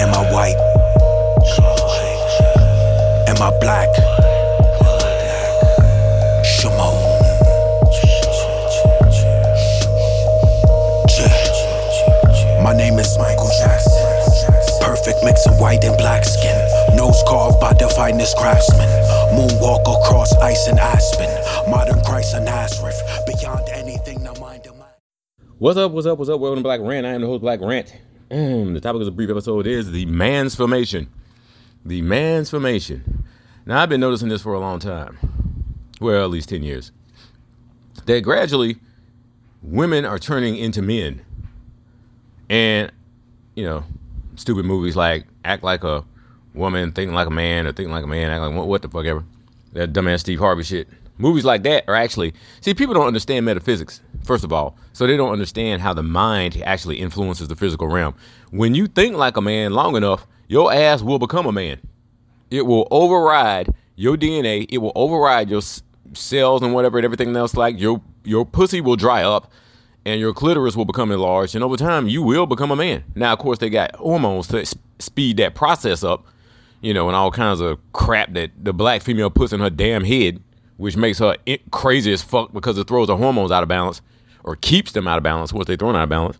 Am 0.00 0.12
I 0.12 0.22
white? 0.30 0.56
Am 3.26 3.40
I 3.40 3.50
black? 3.60 3.88
Shimon. 6.44 6.94
My 12.62 12.74
name 12.76 12.98
is 12.98 13.16
Michael 13.16 13.48
Jackson. 13.58 13.92
Perfect 14.82 15.24
mix 15.24 15.46
of 15.46 15.58
white 15.58 15.82
and 15.84 15.96
black 15.96 16.24
skin. 16.24 16.96
Nose 16.96 17.22
carved 17.26 17.58
by 17.58 17.72
the 17.72 17.88
finest 17.96 18.36
craftsman. 18.36 18.88
Moonwalk 19.32 19.80
across 19.80 20.34
ice 20.36 20.66
and 20.66 20.78
aspen. 20.78 21.30
Modern 21.70 22.02
Christ 22.02 22.34
and 22.34 22.44
Nazareth. 22.44 23.02
What's 25.60 25.76
up? 25.76 25.92
What's 25.92 26.06
up? 26.06 26.16
What's 26.16 26.30
up? 26.30 26.40
Welcome 26.40 26.60
to 26.60 26.62
Black 26.62 26.80
Rant. 26.80 27.04
I 27.04 27.10
am 27.10 27.20
the 27.20 27.26
host, 27.26 27.42
Black 27.42 27.60
Rant. 27.60 27.94
The 28.30 28.80
topic 28.82 29.00
of 29.00 29.04
the 29.04 29.10
brief 29.10 29.28
episode 29.28 29.66
is 29.66 29.92
the 29.92 30.06
mansformation. 30.06 31.08
The 31.84 32.00
mansformation. 32.00 33.24
Now, 33.66 33.82
I've 33.82 33.90
been 33.90 34.00
noticing 34.00 34.30
this 34.30 34.40
for 34.40 34.54
a 34.54 34.58
long 34.58 34.78
time. 34.78 35.18
Well, 36.00 36.24
at 36.24 36.30
least 36.30 36.48
10 36.48 36.62
years. 36.62 36.92
That 38.06 38.22
gradually 38.22 38.78
women 39.62 40.06
are 40.06 40.18
turning 40.18 40.56
into 40.56 40.80
men. 40.80 41.20
And, 42.48 42.90
you 43.54 43.66
know, 43.66 43.84
stupid 44.36 44.64
movies 44.64 44.96
like 44.96 45.26
Act 45.44 45.62
Like 45.62 45.84
a 45.84 46.06
Woman, 46.54 46.90
Think 46.92 47.12
Like 47.12 47.26
a 47.26 47.30
Man, 47.30 47.66
or 47.66 47.72
Think 47.72 47.90
Like 47.90 48.04
a 48.04 48.06
Man, 48.06 48.30
Act 48.30 48.40
Like 48.40 48.66
what 48.66 48.80
the 48.80 48.88
fuck 48.88 49.04
ever. 49.04 49.24
That 49.74 49.92
dumbass 49.92 50.20
Steve 50.20 50.38
Harvey 50.38 50.62
shit. 50.62 50.88
Movies 51.20 51.44
like 51.44 51.62
that 51.64 51.84
are 51.86 51.94
actually, 51.94 52.34
see, 52.60 52.74
people 52.74 52.94
don't 52.94 53.06
understand 53.06 53.46
metaphysics, 53.46 54.00
first 54.24 54.42
of 54.42 54.52
all. 54.52 54.76
So 54.92 55.06
they 55.06 55.16
don't 55.16 55.32
understand 55.32 55.82
how 55.82 55.94
the 55.94 56.02
mind 56.02 56.60
actually 56.64 56.98
influences 56.98 57.48
the 57.48 57.56
physical 57.56 57.88
realm. 57.88 58.14
When 58.50 58.74
you 58.74 58.86
think 58.86 59.16
like 59.16 59.36
a 59.36 59.42
man 59.42 59.72
long 59.72 59.96
enough, 59.96 60.26
your 60.48 60.72
ass 60.72 61.02
will 61.02 61.18
become 61.18 61.46
a 61.46 61.52
man. 61.52 61.78
It 62.50 62.66
will 62.66 62.88
override 62.90 63.72
your 63.94 64.16
DNA. 64.16 64.66
It 64.70 64.78
will 64.78 64.92
override 64.94 65.50
your 65.50 65.62
cells 66.14 66.62
and 66.62 66.74
whatever 66.74 66.98
and 66.98 67.04
everything 67.04 67.36
else. 67.36 67.54
Like 67.54 67.78
your 67.78 68.02
your 68.24 68.44
pussy 68.44 68.80
will 68.80 68.96
dry 68.96 69.22
up, 69.22 69.50
and 70.04 70.20
your 70.20 70.32
clitoris 70.32 70.76
will 70.76 70.84
become 70.84 71.12
enlarged, 71.12 71.54
and 71.54 71.62
over 71.62 71.76
time 71.76 72.08
you 72.08 72.22
will 72.22 72.46
become 72.46 72.70
a 72.70 72.76
man. 72.76 73.04
Now, 73.14 73.32
of 73.32 73.38
course, 73.38 73.58
they 73.58 73.70
got 73.70 73.94
hormones 73.96 74.48
to 74.48 74.64
speed 74.98 75.36
that 75.36 75.54
process 75.54 76.02
up, 76.02 76.26
you 76.80 76.92
know, 76.94 77.08
and 77.08 77.16
all 77.16 77.30
kinds 77.30 77.60
of 77.60 77.78
crap 77.92 78.32
that 78.32 78.50
the 78.58 78.72
black 78.72 79.02
female 79.02 79.30
puts 79.30 79.52
in 79.52 79.60
her 79.60 79.70
damn 79.70 80.04
head, 80.04 80.42
which 80.80 80.96
makes 80.96 81.18
her 81.18 81.36
crazy 81.70 82.10
as 82.10 82.22
fuck 82.22 82.54
because 82.54 82.78
it 82.78 82.88
throws 82.88 83.10
her 83.10 83.14
hormones 83.14 83.52
out 83.52 83.62
of 83.62 83.68
balance 83.68 84.00
or 84.42 84.56
keeps 84.56 84.92
them 84.92 85.06
out 85.06 85.18
of 85.18 85.22
balance 85.22 85.52
once 85.52 85.66
they're 85.66 85.76
thrown 85.76 85.94
out 85.94 86.04
of 86.04 86.08
balance. 86.08 86.38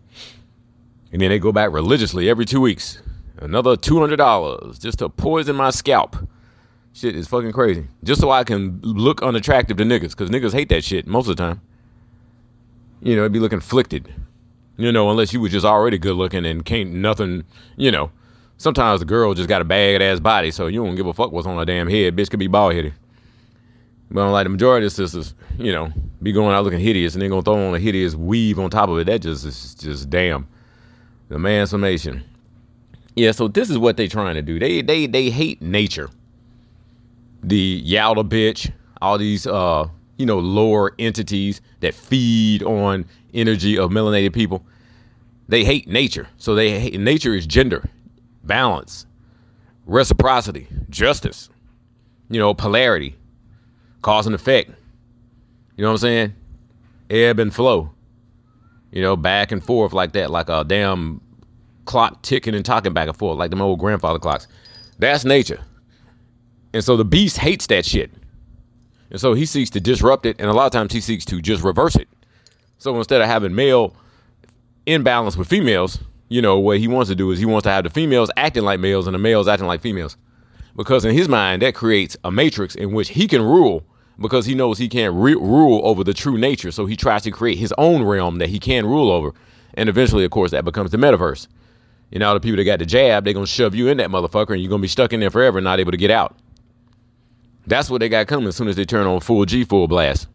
And 1.11 1.21
then 1.21 1.29
they 1.29 1.37
go 1.37 1.51
back 1.51 1.71
religiously 1.71 2.27
every 2.27 2.45
two 2.45 2.59
weeks. 2.59 3.03
Another 3.37 3.77
$200 3.77 4.81
just 4.81 4.97
to 4.97 5.09
poison 5.09 5.55
my 5.55 5.69
scalp. 5.69 6.17
Shit 6.91 7.15
is 7.15 7.27
fucking 7.27 7.51
crazy. 7.51 7.87
Just 8.03 8.19
so 8.19 8.31
I 8.31 8.43
can 8.43 8.79
look 8.81 9.21
unattractive 9.21 9.77
to 9.77 9.83
niggas, 9.83 10.17
because 10.17 10.31
niggas 10.31 10.53
hate 10.53 10.69
that 10.69 10.83
shit 10.83 11.05
most 11.05 11.29
of 11.29 11.37
the 11.37 11.43
time. 11.43 11.61
You 12.99 13.15
know, 13.15 13.21
it'd 13.21 13.31
be 13.31 13.39
looking 13.39 13.59
flicted. 13.59 14.11
You 14.75 14.91
know, 14.91 15.11
unless 15.11 15.33
you 15.33 15.39
was 15.39 15.51
just 15.51 15.65
already 15.65 15.99
good 15.99 16.15
looking 16.15 16.47
and 16.47 16.65
can't 16.65 16.93
nothing, 16.93 17.43
you 17.77 17.91
know. 17.91 18.09
Sometimes 18.57 19.01
the 19.01 19.05
girl 19.05 19.35
just 19.35 19.49
got 19.49 19.61
a 19.61 19.65
bad 19.65 20.01
ass 20.01 20.19
body, 20.19 20.49
so 20.49 20.65
you 20.65 20.83
don't 20.83 20.95
give 20.95 21.05
a 21.05 21.13
fuck 21.13 21.31
what's 21.31 21.45
on 21.45 21.57
her 21.57 21.65
damn 21.65 21.87
head. 21.87 22.15
Bitch 22.15 22.31
could 22.31 22.39
be 22.39 22.47
bald 22.47 22.73
headed. 22.73 22.93
But 24.11 24.29
like 24.31 24.45
the 24.45 24.49
majority 24.49 24.85
of 24.85 24.91
sisters, 24.91 25.33
you 25.57 25.71
know, 25.71 25.91
be 26.21 26.31
going 26.31 26.53
out 26.53 26.63
looking 26.63 26.79
hideous 26.79 27.13
and 27.13 27.21
then 27.21 27.29
gonna 27.29 27.41
throw 27.41 27.67
on 27.67 27.75
a 27.75 27.79
hideous 27.79 28.13
weave 28.13 28.59
on 28.59 28.69
top 28.69 28.89
of 28.89 28.97
it. 28.99 29.05
That 29.05 29.21
just 29.21 29.45
is 29.45 29.75
just 29.75 30.09
damn. 30.09 30.47
The 31.29 31.37
mansformation. 31.37 32.23
Yeah, 33.15 33.31
so 33.31 33.47
this 33.47 33.69
is 33.69 33.77
what 33.77 33.97
they 33.97 34.07
trying 34.07 34.35
to 34.35 34.41
do. 34.41 34.59
They 34.59 34.81
they 34.81 35.07
they 35.07 35.29
hate 35.29 35.61
nature. 35.61 36.09
The 37.43 37.83
Yowda 37.83 38.27
bitch, 38.27 38.71
all 39.01 39.17
these 39.17 39.47
uh, 39.47 39.87
you 40.21 40.27
know, 40.27 40.37
lower 40.37 40.93
entities 40.99 41.61
that 41.79 41.95
feed 41.95 42.61
on 42.61 43.05
energy 43.33 43.77
of 43.77 43.89
melanated 43.89 44.33
people. 44.33 44.63
They 45.47 45.65
hate 45.65 45.87
nature. 45.87 46.27
So 46.37 46.53
they 46.53 46.79
hate 46.79 46.99
nature 46.99 47.33
is 47.33 47.47
gender, 47.47 47.89
balance, 48.43 49.07
reciprocity, 49.87 50.67
justice, 50.89 51.49
you 52.29 52.39
know, 52.39 52.53
polarity, 52.53 53.15
cause 54.01 54.25
and 54.25 54.35
effect. 54.35 54.69
You 55.75 55.83
know 55.83 55.89
what 55.89 55.93
I'm 55.93 55.97
saying? 55.99 56.33
Ebb 57.09 57.39
and 57.39 57.53
flow. 57.53 57.91
You 58.91 59.01
know, 59.01 59.15
back 59.15 59.51
and 59.51 59.63
forth 59.63 59.93
like 59.93 60.13
that, 60.13 60.31
like 60.31 60.49
a 60.49 60.63
damn 60.63 61.21
clock 61.85 62.21
ticking 62.21 62.55
and 62.55 62.65
talking 62.65 62.93
back 62.93 63.07
and 63.07 63.17
forth, 63.17 63.37
like 63.37 63.49
them 63.49 63.61
old 63.61 63.79
grandfather 63.79 64.19
clocks. 64.19 64.47
That's 64.99 65.25
nature. 65.25 65.61
And 66.73 66.83
so 66.83 66.97
the 66.97 67.05
beast 67.05 67.37
hates 67.37 67.67
that 67.67 67.85
shit. 67.85 68.11
And 69.09 69.19
so 69.19 69.33
he 69.33 69.45
seeks 69.45 69.69
to 69.71 69.81
disrupt 69.81 70.25
it, 70.25 70.37
and 70.39 70.49
a 70.49 70.53
lot 70.53 70.65
of 70.65 70.71
times 70.71 70.93
he 70.93 71.01
seeks 71.01 71.25
to 71.25 71.41
just 71.41 71.63
reverse 71.63 71.95
it. 71.95 72.07
So 72.77 72.95
instead 72.97 73.21
of 73.21 73.27
having 73.27 73.53
male 73.53 73.95
imbalance 74.85 75.35
with 75.35 75.49
females, 75.49 75.99
you 76.29 76.41
know, 76.41 76.57
what 76.59 76.79
he 76.79 76.87
wants 76.87 77.09
to 77.09 77.15
do 77.15 77.29
is 77.31 77.39
he 77.39 77.45
wants 77.45 77.63
to 77.63 77.71
have 77.71 77.83
the 77.83 77.89
females 77.89 78.31
acting 78.37 78.63
like 78.63 78.79
males 78.79 79.07
and 79.07 79.13
the 79.13 79.19
males 79.19 79.47
acting 79.47 79.67
like 79.67 79.81
females. 79.81 80.15
Because 80.77 81.03
in 81.03 81.13
his 81.13 81.27
mind, 81.27 81.61
that 81.61 81.75
creates 81.75 82.15
a 82.23 82.31
matrix 82.31 82.73
in 82.75 82.93
which 82.93 83.09
he 83.09 83.27
can 83.27 83.41
rule 83.41 83.83
because 84.19 84.45
he 84.45 84.55
knows 84.55 84.77
he 84.77 84.87
can't 84.87 85.13
re- 85.15 85.35
rule 85.35 85.81
over 85.83 86.03
the 86.03 86.13
true 86.13 86.37
nature. 86.37 86.71
So 86.71 86.85
he 86.85 86.95
tries 86.95 87.23
to 87.23 87.31
create 87.31 87.57
his 87.57 87.73
own 87.77 88.03
realm 88.03 88.37
that 88.39 88.49
he 88.49 88.59
can 88.59 88.85
rule 88.85 89.11
over. 89.11 89.33
And 89.73 89.89
eventually, 89.89 90.25
of 90.25 90.31
course, 90.31 90.51
that 90.51 90.65
becomes 90.65 90.91
the 90.91 90.97
metaverse. 90.97 91.47
You 92.11 92.19
know, 92.19 92.33
the 92.33 92.39
people 92.39 92.57
that 92.57 92.65
got 92.65 92.79
the 92.79 92.85
jab, 92.85 93.23
they're 93.23 93.33
going 93.33 93.45
to 93.45 93.51
shove 93.51 93.73
you 93.73 93.87
in 93.87 93.97
that 93.97 94.09
motherfucker 94.09 94.51
and 94.51 94.61
you're 94.61 94.69
going 94.69 94.81
to 94.81 94.83
be 94.83 94.89
stuck 94.89 95.13
in 95.13 95.21
there 95.21 95.31
forever 95.31 95.61
not 95.61 95.79
able 95.79 95.91
to 95.91 95.97
get 95.97 96.11
out. 96.11 96.37
That's 97.67 97.89
what 97.89 97.99
they 97.99 98.09
got 98.09 98.27
coming 98.27 98.47
as 98.47 98.55
soon 98.55 98.67
as 98.67 98.75
they 98.75 98.85
turn 98.85 99.07
on 99.07 99.19
full 99.21 99.45
G, 99.45 99.63
full 99.63 99.87
blast. 99.87 100.27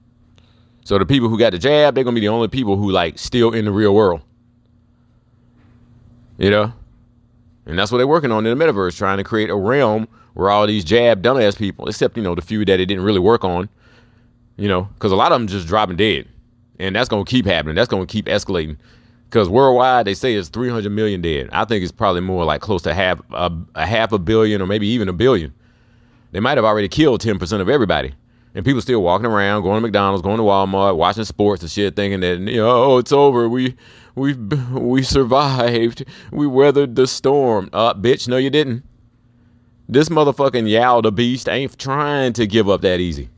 So 0.84 0.98
the 0.98 1.04
people 1.04 1.28
who 1.28 1.38
got 1.38 1.52
the 1.52 1.58
jab, 1.58 1.94
they're 1.94 2.04
going 2.04 2.14
to 2.14 2.20
be 2.20 2.26
the 2.26 2.32
only 2.32 2.48
people 2.48 2.76
who, 2.76 2.92
like, 2.92 3.18
still 3.18 3.52
in 3.52 3.64
the 3.64 3.72
real 3.72 3.94
world. 3.94 4.22
You 6.38 6.50
know? 6.50 6.72
And 7.66 7.76
that's 7.76 7.90
what 7.90 7.98
they're 7.98 8.06
working 8.06 8.30
on 8.30 8.46
in 8.46 8.56
the 8.56 8.64
metaverse, 8.64 8.96
trying 8.96 9.18
to 9.18 9.24
create 9.24 9.50
a 9.50 9.56
realm 9.56 10.06
where 10.36 10.50
all 10.50 10.66
these 10.66 10.84
jab 10.84 11.22
dumbass 11.22 11.56
people, 11.56 11.88
except, 11.88 12.14
you 12.14 12.22
know, 12.22 12.34
the 12.34 12.42
few 12.42 12.62
that 12.66 12.78
it 12.78 12.84
didn't 12.84 13.02
really 13.02 13.18
work 13.18 13.42
on, 13.42 13.70
you 14.58 14.68
know, 14.68 14.82
because 14.82 15.10
a 15.10 15.16
lot 15.16 15.32
of 15.32 15.40
them 15.40 15.48
just 15.48 15.66
dropping 15.66 15.96
dead. 15.96 16.28
And 16.78 16.94
that's 16.94 17.08
going 17.08 17.24
to 17.24 17.30
keep 17.30 17.46
happening. 17.46 17.74
That's 17.74 17.88
going 17.88 18.06
to 18.06 18.12
keep 18.12 18.26
escalating. 18.26 18.76
Because 19.30 19.48
worldwide, 19.48 20.06
they 20.06 20.12
say 20.12 20.34
it's 20.34 20.50
300 20.50 20.90
million 20.90 21.22
dead. 21.22 21.48
I 21.52 21.64
think 21.64 21.82
it's 21.82 21.90
probably 21.90 22.20
more 22.20 22.44
like 22.44 22.60
close 22.60 22.82
to 22.82 22.92
half 22.92 23.18
a, 23.32 23.50
a 23.74 23.86
half 23.86 24.12
a 24.12 24.18
billion 24.18 24.60
or 24.60 24.66
maybe 24.66 24.86
even 24.88 25.08
a 25.08 25.14
billion. 25.14 25.54
They 26.32 26.40
might 26.40 26.58
have 26.58 26.66
already 26.66 26.88
killed 26.88 27.22
10% 27.22 27.60
of 27.62 27.70
everybody. 27.70 28.12
And 28.54 28.62
people 28.62 28.82
still 28.82 29.02
walking 29.02 29.24
around, 29.24 29.62
going 29.62 29.76
to 29.76 29.80
McDonald's, 29.80 30.22
going 30.22 30.36
to 30.36 30.42
Walmart, 30.42 30.98
watching 30.98 31.24
sports 31.24 31.62
and 31.62 31.70
shit, 31.70 31.96
thinking 31.96 32.20
that, 32.20 32.40
you 32.40 32.58
know, 32.58 32.68
oh, 32.68 32.98
it's 32.98 33.12
over. 33.12 33.48
We 33.48 33.74
we 34.14 34.34
we 34.34 35.02
survived. 35.02 36.04
We 36.30 36.46
weathered 36.46 36.94
the 36.94 37.06
storm. 37.06 37.70
Uh, 37.72 37.94
bitch, 37.94 38.28
no, 38.28 38.36
you 38.36 38.50
didn't. 38.50 38.84
This 39.88 40.08
motherfucking 40.08 40.68
Yao 40.68 41.00
the 41.00 41.12
Beast 41.12 41.48
ain't 41.48 41.78
trying 41.78 42.32
to 42.34 42.46
give 42.46 42.68
up 42.68 42.80
that 42.80 43.00
easy. 43.00 43.28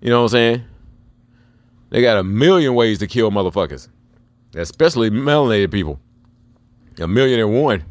You 0.00 0.10
know 0.10 0.18
what 0.18 0.24
I'm 0.24 0.28
saying? 0.28 0.64
They 1.90 2.00
got 2.02 2.18
a 2.18 2.22
million 2.22 2.74
ways 2.74 2.98
to 3.00 3.06
kill 3.06 3.30
motherfuckers, 3.30 3.88
especially 4.54 5.10
melanated 5.10 5.70
people. 5.70 6.00
A 7.00 7.08
million 7.08 7.40
and 7.40 7.60
one. 7.60 7.84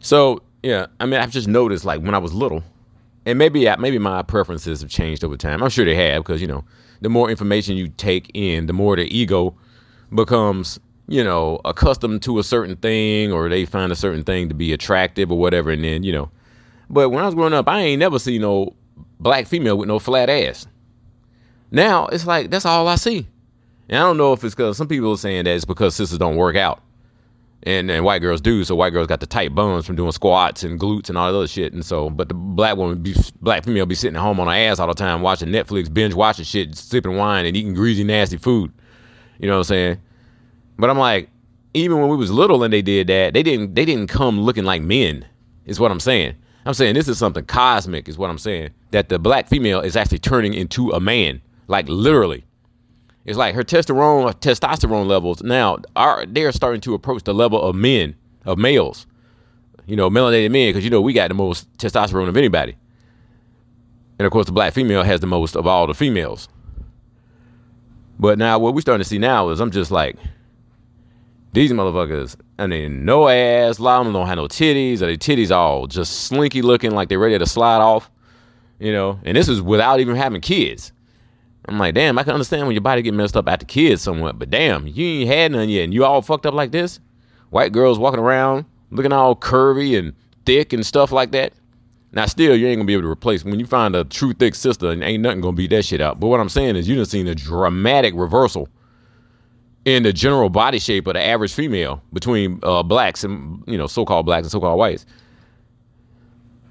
So 0.00 0.42
yeah, 0.62 0.86
I 1.00 1.06
mean, 1.06 1.20
I've 1.20 1.30
just 1.30 1.48
noticed 1.48 1.84
like 1.84 2.02
when 2.02 2.14
I 2.14 2.18
was 2.18 2.34
little, 2.34 2.62
and 3.24 3.38
maybe 3.38 3.68
maybe 3.78 3.98
my 3.98 4.22
preferences 4.22 4.80
have 4.80 4.90
changed 4.90 5.24
over 5.24 5.36
time. 5.36 5.62
I'm 5.62 5.70
sure 5.70 5.84
they 5.84 5.94
have 5.94 6.24
because 6.24 6.40
you 6.40 6.46
know, 6.46 6.64
the 7.00 7.08
more 7.08 7.30
information 7.30 7.76
you 7.76 7.88
take 7.88 8.30
in, 8.34 8.66
the 8.66 8.72
more 8.72 8.96
the 8.96 9.04
ego 9.04 9.56
becomes 10.14 10.78
you 11.08 11.24
know 11.24 11.60
accustomed 11.64 12.22
to 12.22 12.38
a 12.38 12.44
certain 12.44 12.76
thing, 12.76 13.32
or 13.32 13.48
they 13.48 13.64
find 13.64 13.90
a 13.90 13.96
certain 13.96 14.24
thing 14.24 14.48
to 14.48 14.54
be 14.54 14.72
attractive 14.72 15.32
or 15.32 15.38
whatever, 15.38 15.70
and 15.70 15.82
then 15.82 16.02
you 16.02 16.12
know. 16.12 16.30
But 16.90 17.10
when 17.10 17.22
I 17.22 17.26
was 17.26 17.34
growing 17.34 17.52
up, 17.52 17.68
I 17.68 17.80
ain't 17.80 17.98
never 17.98 18.18
seen 18.18 18.42
no 18.42 18.74
black 19.20 19.46
female 19.46 19.76
with 19.76 19.88
no 19.88 19.98
flat 19.98 20.30
ass. 20.30 20.66
Now 21.70 22.06
it's 22.06 22.26
like 22.26 22.50
that's 22.50 22.64
all 22.64 22.86
I 22.88 22.96
see. 22.96 23.26
And 23.88 23.98
I 23.98 24.02
don't 24.02 24.18
know 24.18 24.32
if 24.32 24.44
it's 24.44 24.54
because 24.54 24.76
some 24.76 24.88
people 24.88 25.12
are 25.12 25.16
saying 25.16 25.44
that 25.44 25.54
it's 25.54 25.64
because 25.64 25.94
sisters 25.94 26.18
don't 26.18 26.36
work 26.36 26.56
out. 26.56 26.82
And, 27.64 27.90
and 27.90 28.04
white 28.04 28.20
girls 28.20 28.40
do, 28.40 28.62
so 28.62 28.76
white 28.76 28.92
girls 28.92 29.08
got 29.08 29.18
the 29.18 29.26
tight 29.26 29.52
bones 29.52 29.84
from 29.84 29.96
doing 29.96 30.12
squats 30.12 30.62
and 30.62 30.78
glutes 30.78 31.08
and 31.08 31.18
all 31.18 31.30
that 31.30 31.36
other 31.36 31.48
shit. 31.48 31.72
And 31.72 31.84
so, 31.84 32.08
but 32.08 32.28
the 32.28 32.34
black 32.34 32.76
woman, 32.76 33.02
be, 33.02 33.16
black 33.42 33.64
female, 33.64 33.84
be 33.84 33.96
sitting 33.96 34.14
at 34.14 34.22
home 34.22 34.38
on 34.38 34.46
her 34.46 34.52
ass 34.52 34.78
all 34.78 34.86
the 34.86 34.94
time, 34.94 35.22
watching 35.22 35.48
Netflix, 35.48 35.92
binge 35.92 36.14
watching 36.14 36.44
shit, 36.44 36.76
sipping 36.76 37.16
wine, 37.16 37.46
and 37.46 37.56
eating 37.56 37.74
greasy, 37.74 38.04
nasty 38.04 38.36
food. 38.36 38.72
You 39.40 39.48
know 39.48 39.54
what 39.54 39.58
I'm 39.58 39.64
saying? 39.64 40.00
But 40.78 40.90
I'm 40.90 40.98
like, 40.98 41.28
even 41.74 42.00
when 42.00 42.08
we 42.08 42.16
was 42.16 42.30
little 42.30 42.62
and 42.62 42.72
they 42.72 42.82
did 42.82 43.08
that, 43.08 43.34
they 43.34 43.42
didn't 43.42 43.74
they 43.74 43.84
didn't 43.84 44.08
come 44.08 44.40
looking 44.40 44.64
like 44.64 44.82
men. 44.82 45.26
Is 45.66 45.78
what 45.78 45.90
I'm 45.90 46.00
saying. 46.00 46.34
I'm 46.64 46.74
saying 46.74 46.94
this 46.94 47.08
is 47.08 47.18
something 47.18 47.44
cosmic. 47.44 48.08
Is 48.08 48.16
what 48.16 48.30
I'm 48.30 48.38
saying. 48.38 48.70
That 48.92 49.08
the 49.08 49.18
black 49.18 49.48
female 49.48 49.80
is 49.80 49.96
actually 49.96 50.20
turning 50.20 50.54
into 50.54 50.90
a 50.90 51.00
man, 51.00 51.42
like 51.66 51.88
literally. 51.88 52.44
It's 53.24 53.36
like 53.36 53.54
her 53.54 53.62
testosterone 53.62 54.32
testosterone 54.40 55.06
levels 55.06 55.42
now 55.42 55.78
are 55.96 56.24
they're 56.24 56.52
starting 56.52 56.80
to 56.82 56.94
approach 56.94 57.24
the 57.24 57.34
level 57.34 57.60
of 57.60 57.74
men 57.76 58.14
of 58.46 58.56
males, 58.56 59.06
you 59.86 59.96
know, 59.96 60.08
melanated 60.08 60.50
men 60.50 60.70
because 60.70 60.84
you 60.84 60.90
know 60.90 61.02
we 61.02 61.12
got 61.12 61.28
the 61.28 61.34
most 61.34 61.70
testosterone 61.76 62.28
of 62.28 62.36
anybody, 62.36 62.76
and 64.18 64.24
of 64.24 64.32
course 64.32 64.46
the 64.46 64.52
black 64.52 64.72
female 64.72 65.02
has 65.02 65.20
the 65.20 65.26
most 65.26 65.56
of 65.56 65.66
all 65.66 65.86
the 65.86 65.94
females. 65.94 66.48
But 68.18 68.38
now 68.38 68.58
what 68.58 68.74
we're 68.74 68.80
starting 68.80 69.02
to 69.02 69.08
see 69.08 69.18
now 69.18 69.50
is 69.50 69.60
I'm 69.60 69.70
just 69.70 69.90
like 69.90 70.16
these 71.58 71.72
motherfuckers. 71.72 72.36
I 72.58 72.66
mean, 72.66 73.04
no 73.04 73.28
ass. 73.28 73.78
A 73.78 73.82
lot 73.82 74.00
of 74.00 74.06
them 74.06 74.14
don't 74.14 74.26
have 74.26 74.36
no 74.36 74.46
titties, 74.46 74.96
or 74.96 75.06
their 75.06 75.16
titties 75.16 75.50
all 75.50 75.86
just 75.86 76.24
slinky 76.24 76.62
looking, 76.62 76.92
like 76.92 77.08
they're 77.08 77.18
ready 77.18 77.38
to 77.38 77.46
slide 77.46 77.78
off. 77.78 78.10
You 78.78 78.92
know, 78.92 79.18
and 79.24 79.36
this 79.36 79.48
is 79.48 79.60
without 79.60 79.98
even 79.98 80.14
having 80.14 80.40
kids. 80.40 80.92
I'm 81.66 81.78
like, 81.78 81.94
damn, 81.94 82.18
I 82.18 82.22
can 82.22 82.32
understand 82.32 82.66
when 82.66 82.74
your 82.74 82.82
body 82.82 83.02
get 83.02 83.12
messed 83.12 83.36
up 83.36 83.48
after 83.48 83.66
kids 83.66 84.00
somewhat, 84.02 84.38
but 84.38 84.50
damn, 84.50 84.86
you 84.86 85.04
ain't 85.04 85.28
had 85.28 85.52
none 85.52 85.68
yet, 85.68 85.84
and 85.84 85.92
you 85.92 86.04
all 86.04 86.22
fucked 86.22 86.46
up 86.46 86.54
like 86.54 86.70
this. 86.70 87.00
White 87.50 87.72
girls 87.72 87.98
walking 87.98 88.20
around 88.20 88.64
looking 88.90 89.12
all 89.12 89.36
curvy 89.36 89.98
and 89.98 90.14
thick 90.46 90.72
and 90.72 90.84
stuff 90.84 91.12
like 91.12 91.32
that. 91.32 91.52
Now, 92.12 92.26
still, 92.26 92.56
you 92.56 92.66
ain't 92.66 92.78
gonna 92.78 92.86
be 92.86 92.94
able 92.94 93.02
to 93.02 93.10
replace 93.10 93.44
when 93.44 93.60
you 93.60 93.66
find 93.66 93.94
a 93.94 94.04
true 94.04 94.32
thick 94.32 94.54
sister, 94.54 94.90
and 94.90 95.02
ain't 95.02 95.22
nothing 95.22 95.40
gonna 95.40 95.56
beat 95.56 95.70
that 95.70 95.84
shit 95.84 96.00
out. 96.00 96.18
But 96.20 96.28
what 96.28 96.40
I'm 96.40 96.48
saying 96.48 96.76
is, 96.76 96.88
you 96.88 96.96
done 96.96 97.04
seen 97.04 97.28
a 97.28 97.34
dramatic 97.34 98.14
reversal 98.16 98.68
in 99.96 100.02
the 100.02 100.12
general 100.12 100.50
body 100.50 100.78
shape 100.78 101.06
of 101.06 101.14
the 101.14 101.24
average 101.24 101.52
female 101.52 102.02
between 102.12 102.60
uh, 102.62 102.82
blacks 102.82 103.24
and 103.24 103.62
you 103.66 103.78
know 103.78 103.86
so-called 103.86 104.26
blacks 104.26 104.44
and 104.44 104.52
so-called 104.52 104.78
whites. 104.78 105.06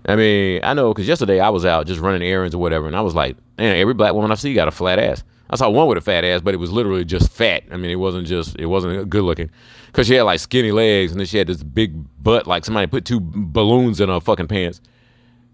I 0.08 0.16
mean, 0.16 0.62
I 0.64 0.74
know 0.74 0.94
because 0.94 1.08
yesterday 1.08 1.40
I 1.40 1.50
was 1.50 1.66
out 1.66 1.88
just 1.88 2.00
running 2.00 2.22
errands 2.22 2.56
or 2.56 2.60
whatever, 2.60 2.88
and 2.88 2.96
I 2.96 3.02
was 3.02 3.16
like, 3.16 3.36
man, 3.58 3.76
every 3.76 3.94
black 3.94 4.14
woman 4.14 4.32
I 4.32 4.36
see 4.36 4.54
got 4.54 4.68
a 4.68 4.72
flat 4.72 5.00
ass. 5.00 5.24
I 5.50 5.56
saw 5.56 5.70
one 5.70 5.88
with 5.88 5.98
a 5.98 6.02
fat 6.02 6.24
ass, 6.24 6.42
but 6.42 6.54
it 6.54 6.58
was 6.58 6.72
literally 6.72 7.06
just 7.06 7.32
fat. 7.32 7.64
I 7.72 7.78
mean, 7.78 7.92
it 7.92 7.96
wasn't 7.96 8.28
just 8.28 8.58
it 8.60 8.66
wasn't 8.66 9.10
good 9.10 9.24
looking 9.24 9.50
because 9.88 10.08
she 10.08 10.16
had 10.16 10.24
like 10.24 10.40
skinny 10.40 10.72
legs 10.72 11.12
and 11.12 11.20
then 11.20 11.28
she 11.28 11.38
had 11.38 11.48
this 11.48 11.64
big 11.64 11.94
butt, 12.22 12.48
like 12.48 12.66
somebody 12.66 12.88
put 12.88 13.06
two 13.06 13.20
balloons 13.22 14.00
in 14.00 14.10
her 14.10 14.20
fucking 14.20 14.48
pants. 14.48 14.82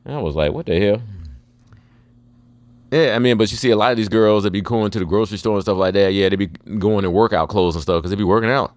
And 0.06 0.16
I 0.16 0.20
was 0.20 0.36
like, 0.36 0.52
what 0.52 0.66
the 0.66 0.80
hell? 0.80 1.02
Yeah, 2.94 3.16
I 3.16 3.20
mean, 3.20 3.40
but 3.40 3.50
you 3.50 3.58
see 3.58 3.72
a 3.72 3.76
lot 3.76 3.90
of 3.90 3.98
these 3.98 4.08
girls 4.08 4.44
that 4.44 4.52
be 4.52 4.62
going 4.62 4.92
to 4.92 5.00
the 5.00 5.06
grocery 5.06 5.40
store 5.40 5.56
and 5.56 5.64
stuff 5.64 5.78
like 5.78 5.96
that. 5.96 6.14
Yeah, 6.14 6.30
they 6.30 6.36
be 6.36 6.46
going 6.46 7.04
in 7.04 7.12
workout 7.12 7.50
clothes 7.50 7.74
and 7.74 7.82
stuff 7.82 8.04
because 8.04 8.12
they 8.12 8.16
be 8.16 8.24
working 8.24 8.52
out. 8.52 8.76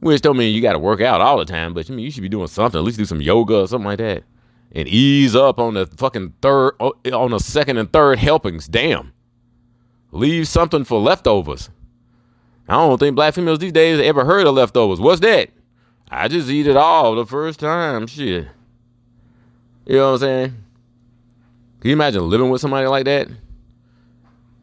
Which 0.00 0.20
don't 0.20 0.36
mean 0.36 0.54
you 0.54 0.60
got 0.60 0.74
to 0.74 0.78
work 0.78 1.00
out 1.00 1.22
all 1.22 1.38
the 1.38 1.46
time, 1.46 1.72
but 1.72 1.88
you 1.88 1.94
mean 1.94 2.04
you 2.04 2.10
should 2.10 2.22
be 2.22 2.28
doing 2.28 2.46
something. 2.46 2.78
At 2.78 2.84
least 2.84 2.98
do 2.98 3.06
some 3.06 3.22
yoga 3.22 3.60
or 3.60 3.66
something 3.66 3.86
like 3.86 4.00
that, 4.00 4.24
and 4.72 4.86
ease 4.86 5.34
up 5.34 5.58
on 5.58 5.72
the 5.72 5.86
fucking 5.86 6.34
third, 6.42 6.74
oh, 6.78 6.92
on 7.10 7.30
the 7.30 7.38
second 7.38 7.78
and 7.78 7.90
third 7.90 8.18
helpings. 8.18 8.68
Damn, 8.68 9.14
leave 10.10 10.46
something 10.46 10.84
for 10.84 11.00
leftovers. 11.00 11.70
I 12.68 12.74
don't 12.74 12.98
think 12.98 13.16
black 13.16 13.32
females 13.32 13.60
these 13.60 13.72
days 13.72 13.98
ever 13.98 14.26
heard 14.26 14.46
of 14.46 14.56
leftovers. 14.56 15.00
What's 15.00 15.20
that? 15.20 15.48
I 16.10 16.28
just 16.28 16.50
eat 16.50 16.66
it 16.66 16.76
all 16.76 17.14
the 17.14 17.24
first 17.24 17.60
time. 17.60 18.06
Shit. 18.08 18.48
You 19.86 19.96
know 19.96 20.08
what 20.08 20.12
I'm 20.12 20.18
saying? 20.18 20.56
Can 21.82 21.88
you 21.88 21.96
imagine 21.96 22.30
living 22.30 22.48
with 22.48 22.60
somebody 22.60 22.86
like 22.86 23.06
that? 23.06 23.26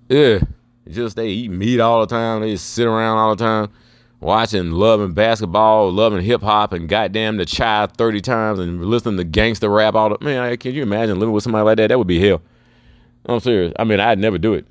Yeah. 0.08 0.40
Just 0.90 1.18
they 1.18 1.28
eat 1.28 1.52
meat 1.52 1.82
all 1.82 2.00
the 2.00 2.08
time. 2.08 2.40
They 2.40 2.54
just 2.54 2.70
sit 2.70 2.88
around 2.88 3.18
all 3.18 3.36
the 3.36 3.44
time 3.44 3.70
watching, 4.22 4.72
loving 4.72 5.12
basketball, 5.12 5.92
loving 5.92 6.24
hip 6.24 6.42
hop, 6.42 6.72
and 6.72 6.88
goddamn 6.88 7.36
the 7.36 7.46
child 7.46 7.92
30 7.98 8.22
times 8.22 8.60
and 8.60 8.86
listening 8.86 9.18
to 9.18 9.26
gangster 9.26 9.70
rap 9.70 9.96
all 9.96 10.18
the 10.18 10.24
man, 10.24 10.56
can 10.56 10.74
you 10.74 10.82
imagine 10.82 11.20
living 11.20 11.34
with 11.34 11.44
somebody 11.44 11.66
like 11.66 11.76
that? 11.76 11.88
That 11.88 11.98
would 11.98 12.08
be 12.08 12.26
hell. 12.26 12.42
I'm 13.26 13.42
serious. 13.42 13.74
I 13.78 13.84
mean, 13.84 14.00
I'd 14.00 14.18
never 14.18 14.38
do 14.38 14.54
it. 14.54 14.66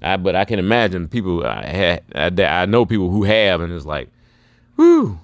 I, 0.00 0.16
but 0.16 0.34
I 0.34 0.46
can 0.46 0.58
imagine 0.58 1.08
people 1.08 1.44
uh, 1.44 1.50
I, 1.50 2.00
I, 2.14 2.30
I 2.42 2.64
know 2.64 2.86
people 2.86 3.10
who 3.10 3.24
have, 3.24 3.60
and 3.60 3.70
it's 3.70 3.84
like, 3.84 4.08
whoo, 4.76 5.20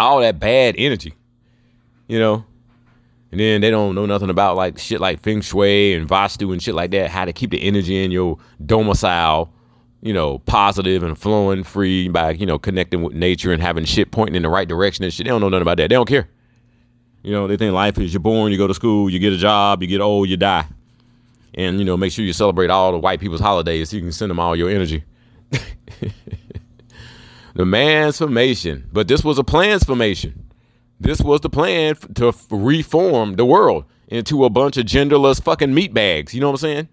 all 0.00 0.18
that 0.18 0.40
bad 0.40 0.74
energy, 0.76 1.14
you 2.08 2.18
know. 2.18 2.44
And 3.30 3.38
then 3.40 3.60
they 3.60 3.70
don't 3.70 3.94
know 3.94 4.06
nothing 4.06 4.30
about 4.30 4.56
like 4.56 4.78
shit 4.78 5.00
like 5.00 5.20
feng 5.20 5.40
shui 5.40 5.94
and 5.94 6.08
vastu 6.08 6.52
and 6.52 6.62
shit 6.62 6.74
like 6.74 6.90
that. 6.90 7.10
How 7.10 7.24
to 7.24 7.32
keep 7.32 7.50
the 7.50 7.62
energy 7.62 8.02
in 8.02 8.10
your 8.10 8.38
domicile, 8.64 9.52
you 10.02 10.12
know, 10.12 10.38
positive 10.40 11.04
and 11.04 11.16
flowing 11.16 11.62
free 11.62 12.08
by 12.08 12.32
you 12.32 12.46
know 12.46 12.58
connecting 12.58 13.02
with 13.02 13.14
nature 13.14 13.52
and 13.52 13.62
having 13.62 13.84
shit 13.84 14.10
pointing 14.10 14.34
in 14.34 14.42
the 14.42 14.48
right 14.48 14.66
direction 14.66 15.04
and 15.04 15.14
shit. 15.14 15.26
They 15.26 15.30
don't 15.30 15.40
know 15.40 15.48
nothing 15.48 15.62
about 15.62 15.76
that. 15.76 15.88
They 15.90 15.94
don't 15.94 16.08
care. 16.08 16.28
You 17.22 17.32
know, 17.32 17.46
they 17.46 17.56
think 17.56 17.72
life 17.72 17.98
is 17.98 18.12
you're 18.12 18.20
born, 18.20 18.50
you 18.50 18.58
go 18.58 18.66
to 18.66 18.74
school, 18.74 19.10
you 19.10 19.18
get 19.18 19.32
a 19.32 19.36
job, 19.36 19.82
you 19.82 19.88
get 19.88 20.00
old, 20.00 20.28
you 20.28 20.36
die. 20.36 20.66
And 21.54 21.78
you 21.78 21.84
know, 21.84 21.96
make 21.96 22.12
sure 22.12 22.24
you 22.24 22.32
celebrate 22.32 22.70
all 22.70 22.92
the 22.92 22.98
white 22.98 23.20
people's 23.20 23.40
holidays 23.40 23.90
so 23.90 23.96
you 23.96 24.02
can 24.02 24.12
send 24.12 24.30
them 24.30 24.40
all 24.40 24.56
your 24.56 24.70
energy. 24.70 25.04
the 25.50 25.62
mansformation, 27.56 28.84
but 28.92 29.06
this 29.06 29.22
was 29.22 29.38
a 29.38 29.44
plan's 29.44 29.84
formation. 29.84 30.49
This 31.00 31.22
was 31.22 31.40
the 31.40 31.48
plan 31.48 31.96
to 32.16 32.34
reform 32.50 33.36
the 33.36 33.46
world 33.46 33.86
into 34.08 34.44
a 34.44 34.50
bunch 34.50 34.76
of 34.76 34.84
genderless 34.84 35.42
fucking 35.42 35.72
meat 35.72 35.94
bags. 35.94 36.34
You 36.34 36.42
know 36.42 36.48
what 36.48 36.62
I'm 36.62 36.68
saying? 36.68 36.88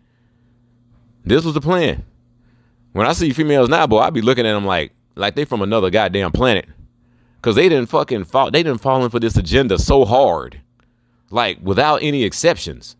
This 1.25 1.43
was 1.43 1.53
the 1.53 1.61
plan. 1.61 2.05
When 2.93 3.05
I 3.05 3.11
see 3.11 3.33
females 3.33 3.67
now, 3.67 3.85
boy, 3.85 3.99
I 3.99 4.09
be 4.09 4.21
looking 4.21 4.45
at 4.45 4.53
them 4.53 4.65
like 4.65 4.93
like 5.15 5.35
they 5.35 5.43
from 5.43 5.61
another 5.61 5.89
goddamn 5.89 6.31
planet. 6.31 6.67
Cause 7.41 7.55
they 7.55 7.69
didn't 7.69 7.89
fucking 7.89 8.23
fall 8.23 8.49
they 8.49 8.63
didn't 8.63 8.81
fall 8.81 9.03
in 9.03 9.09
for 9.09 9.19
this 9.19 9.35
agenda 9.35 9.77
so 9.77 10.05
hard. 10.05 10.61
Like 11.29 11.59
without 11.61 12.01
any 12.01 12.23
exceptions. 12.23 12.95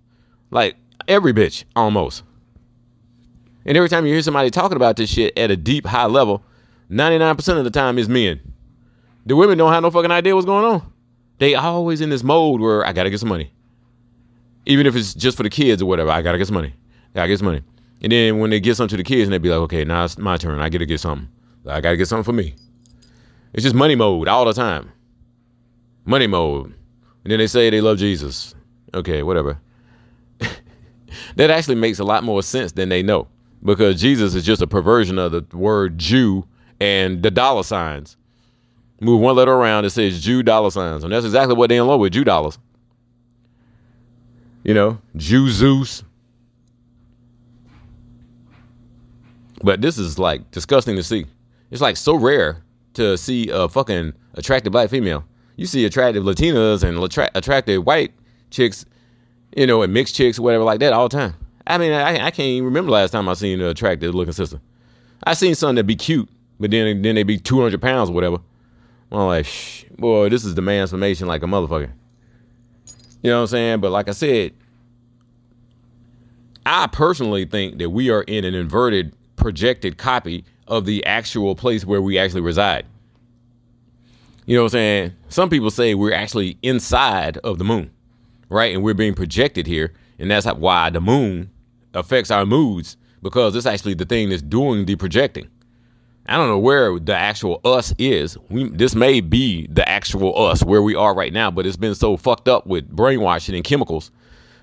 Like 0.52 0.76
every 1.08 1.32
bitch 1.32 1.64
almost. 1.76 2.24
And 3.66 3.78
every 3.78 3.90
time 3.90 4.06
you 4.06 4.14
hear 4.14 4.22
somebody 4.22 4.50
talking 4.50 4.76
about 4.76 4.98
this 4.98 5.10
shit 5.10 5.38
at 5.38 5.52
a 5.52 5.58
deep 5.58 5.86
high 5.86 6.06
level, 6.06 6.44
99% 6.90 7.58
of 7.58 7.64
the 7.64 7.70
time 7.70 7.98
is 7.98 8.08
men. 8.08 8.54
The 9.26 9.36
women 9.36 9.58
don't 9.58 9.74
have 9.74 9.84
no 9.84 9.92
fucking 9.92 10.12
idea 10.12 10.36
what's 10.36 10.46
going 10.46 10.64
on. 10.64 10.94
They 11.40 11.56
always 11.56 12.02
in 12.02 12.10
this 12.10 12.24
mode 12.24 12.62
where 12.62 12.86
I 12.86 12.94
gotta 12.94 13.10
get 13.10 13.20
some 13.20 13.30
money. 13.30 13.52
Even 14.66 14.86
if 14.86 14.96
it's 14.96 15.14
just 15.14 15.38
for 15.38 15.44
the 15.44 15.50
kids 15.50 15.82
or 15.82 15.86
whatever, 15.86 16.10
I 16.10 16.22
gotta 16.22 16.38
get 16.38 16.48
some 16.48 16.56
money. 16.56 16.74
I 17.14 17.16
gotta 17.16 17.28
get 17.30 17.40
some 17.40 17.48
money. 17.48 17.62
And 18.02 18.12
then 18.12 18.40
when 18.40 18.50
they 18.50 18.60
get 18.60 18.76
something 18.76 18.98
to 18.98 18.98
the 18.98 19.04
kids 19.04 19.24
and 19.24 19.34
they 19.34 19.38
be 19.38 19.50
like, 19.50 19.60
okay, 19.60 19.84
now 19.84 20.04
it's 20.04 20.18
my 20.18 20.38
turn. 20.38 20.60
I 20.60 20.70
gotta 20.70 20.86
get 20.86 21.00
something. 21.00 21.28
I 21.68 21.82
gotta 21.82 21.98
get 21.98 22.08
something 22.08 22.24
for 22.24 22.34
me. 22.34 22.56
It's 23.54 23.64
just 23.64 23.76
money 23.76 23.96
mode 23.96 24.28
all 24.28 24.46
the 24.46 24.54
time. 24.54 24.92
Money 26.06 26.28
mode. 26.28 26.74
And 27.24 27.32
then 27.32 27.40
they 27.40 27.48
say 27.48 27.70
they 27.70 27.82
love 27.82 27.98
Jesus. 27.98 28.56
Okay, 28.94 29.24
whatever. 29.24 29.60
that 31.36 31.50
actually 31.50 31.76
makes 31.76 32.00
a 32.00 32.04
lot 32.04 32.24
more 32.24 32.42
sense 32.42 32.72
than 32.72 32.90
they 32.90 33.04
know. 33.04 33.28
Because 33.64 34.00
Jesus 34.00 34.36
is 34.36 34.46
just 34.46 34.62
a 34.62 34.68
perversion 34.68 35.18
of 35.18 35.32
the 35.32 35.58
word 35.58 35.98
Jew 35.98 36.48
and 36.80 37.24
the 37.24 37.32
dollar 37.32 37.64
signs. 37.64 38.16
Move 39.00 39.22
one 39.22 39.36
letter 39.36 39.54
around, 39.54 39.86
it 39.86 39.92
says 39.92 40.24
Jew 40.24 40.42
dollar 40.42 40.72
signs. 40.72 41.04
And 41.04 41.14
that's 41.14 41.26
exactly 41.26 41.56
what 41.56 41.70
they 41.70 41.78
in 41.78 41.86
love 41.86 42.00
with, 42.00 42.14
Jew 42.14 42.24
dollars. 42.24 42.58
You 44.64 44.74
know, 44.74 45.00
Jew 45.16 45.50
Zeus. 45.50 46.04
But 49.62 49.82
this 49.82 49.98
is 49.98 50.18
like 50.18 50.50
disgusting 50.52 50.96
to 50.96 51.04
see. 51.04 51.26
It's 51.72 51.82
like 51.82 51.98
so 51.98 52.16
rare 52.16 52.64
to 52.94 53.18
see 53.18 53.50
a 53.52 53.68
fucking 53.70 54.14
attractive 54.34 54.72
black 54.72 54.90
female. 54.90 55.24
You 55.56 55.66
see 55.66 55.86
attractive 55.86 56.24
Latinas 56.24 56.84
and 56.84 56.98
attractive 57.36 57.86
white 57.86 58.14
chicks, 58.52 58.86
you 59.56 59.68
know, 59.68 59.82
and 59.82 59.94
mixed 59.94 60.16
chicks, 60.16 60.40
whatever 60.40 60.64
like 60.64 60.80
that 60.82 60.94
all 60.94 61.08
the 61.10 61.18
time. 61.18 61.36
I 61.66 61.78
mean, 61.78 61.92
I, 61.92 62.28
I 62.28 62.32
can't 62.32 62.48
even 62.48 62.66
remember 62.66 62.92
last 62.92 63.12
time 63.12 63.28
I 63.28 63.34
seen 63.34 63.60
an 63.60 63.68
attractive 63.68 64.16
looking 64.16 64.34
sister. 64.34 64.60
I 65.24 65.34
seen 65.34 65.56
something 65.56 65.76
that 65.76 65.86
be 65.86 65.96
cute, 65.96 66.30
but 66.60 66.72
then 66.72 67.02
then 67.02 67.16
they 67.16 67.24
be 67.24 67.38
200 67.38 67.82
pounds 67.82 68.10
or 68.10 68.14
whatever. 68.14 68.38
I'm 69.12 69.28
like, 69.28 69.46
Shh, 69.46 69.86
boy, 69.98 70.30
this 70.30 70.44
is 70.44 70.56
the 70.56 70.62
mansformation 70.62 71.28
like 71.28 71.44
a 71.44 71.46
motherfucker. 71.46 71.92
You 73.22 73.32
know 73.32 73.38
what 73.38 73.42
I'm 73.42 73.48
saying? 73.48 73.80
But 73.80 73.92
like 73.92 74.10
I 74.10 74.12
said, 74.12 74.54
I 76.66 76.88
personally 76.88 77.46
think 77.46 77.80
that 77.80 77.90
we 77.90 78.10
are 78.10 78.24
in 78.24 78.44
an 78.44 78.54
inverted, 78.54 79.16
projected 79.36 79.98
copy 79.98 80.46
of 80.68 80.86
the 80.86 81.06
actual 81.06 81.56
place 81.56 81.86
where 81.86 82.02
we 82.02 82.18
actually 82.18 82.42
reside. 82.42 82.86
You 84.46 84.56
know 84.56 84.64
what 84.64 84.74
I'm 84.74 84.78
saying? 84.78 85.14
Some 85.30 85.50
people 85.50 85.72
say 85.72 85.96
we're 85.96 86.14
actually 86.14 86.58
inside 86.62 87.38
of 87.38 87.58
the 87.58 87.64
moon, 87.64 87.92
right? 88.50 88.74
And 88.74 88.84
we're 88.84 88.94
being 88.94 89.14
projected 89.14 89.68
here. 89.68 89.94
And 90.20 90.32
that's 90.32 90.46
why 90.46 90.90
the 90.90 91.02
moon 91.02 91.52
affects 91.94 92.32
our 92.32 92.46
moods 92.46 92.98
because 93.22 93.56
it's 93.56 93.66
actually 93.66 93.94
the 93.94 94.06
thing 94.06 94.30
that's 94.30 94.42
doing 94.42 94.86
the 94.86 94.96
projecting. 94.96 95.50
I 96.28 96.36
don't 96.36 96.48
know 96.50 96.60
where 96.60 97.00
the 97.00 97.16
actual 97.16 97.62
us 97.64 97.94
is. 97.98 98.38
We, 98.50 98.70
this 98.70 98.96
may 98.96 99.22
be 99.22 99.68
the 99.68 99.88
actual 99.88 100.48
us 100.48 100.64
where 100.64 100.82
we 100.82 100.94
are 100.94 101.16
right 101.16 101.32
now, 101.32 101.50
but 101.52 101.66
it's 101.66 101.78
been 101.78 101.96
so 101.96 102.18
fucked 102.18 102.50
up 102.50 102.68
with 102.68 102.90
brainwashing 102.90 103.56
and 103.56 103.64
chemicals 103.64 104.12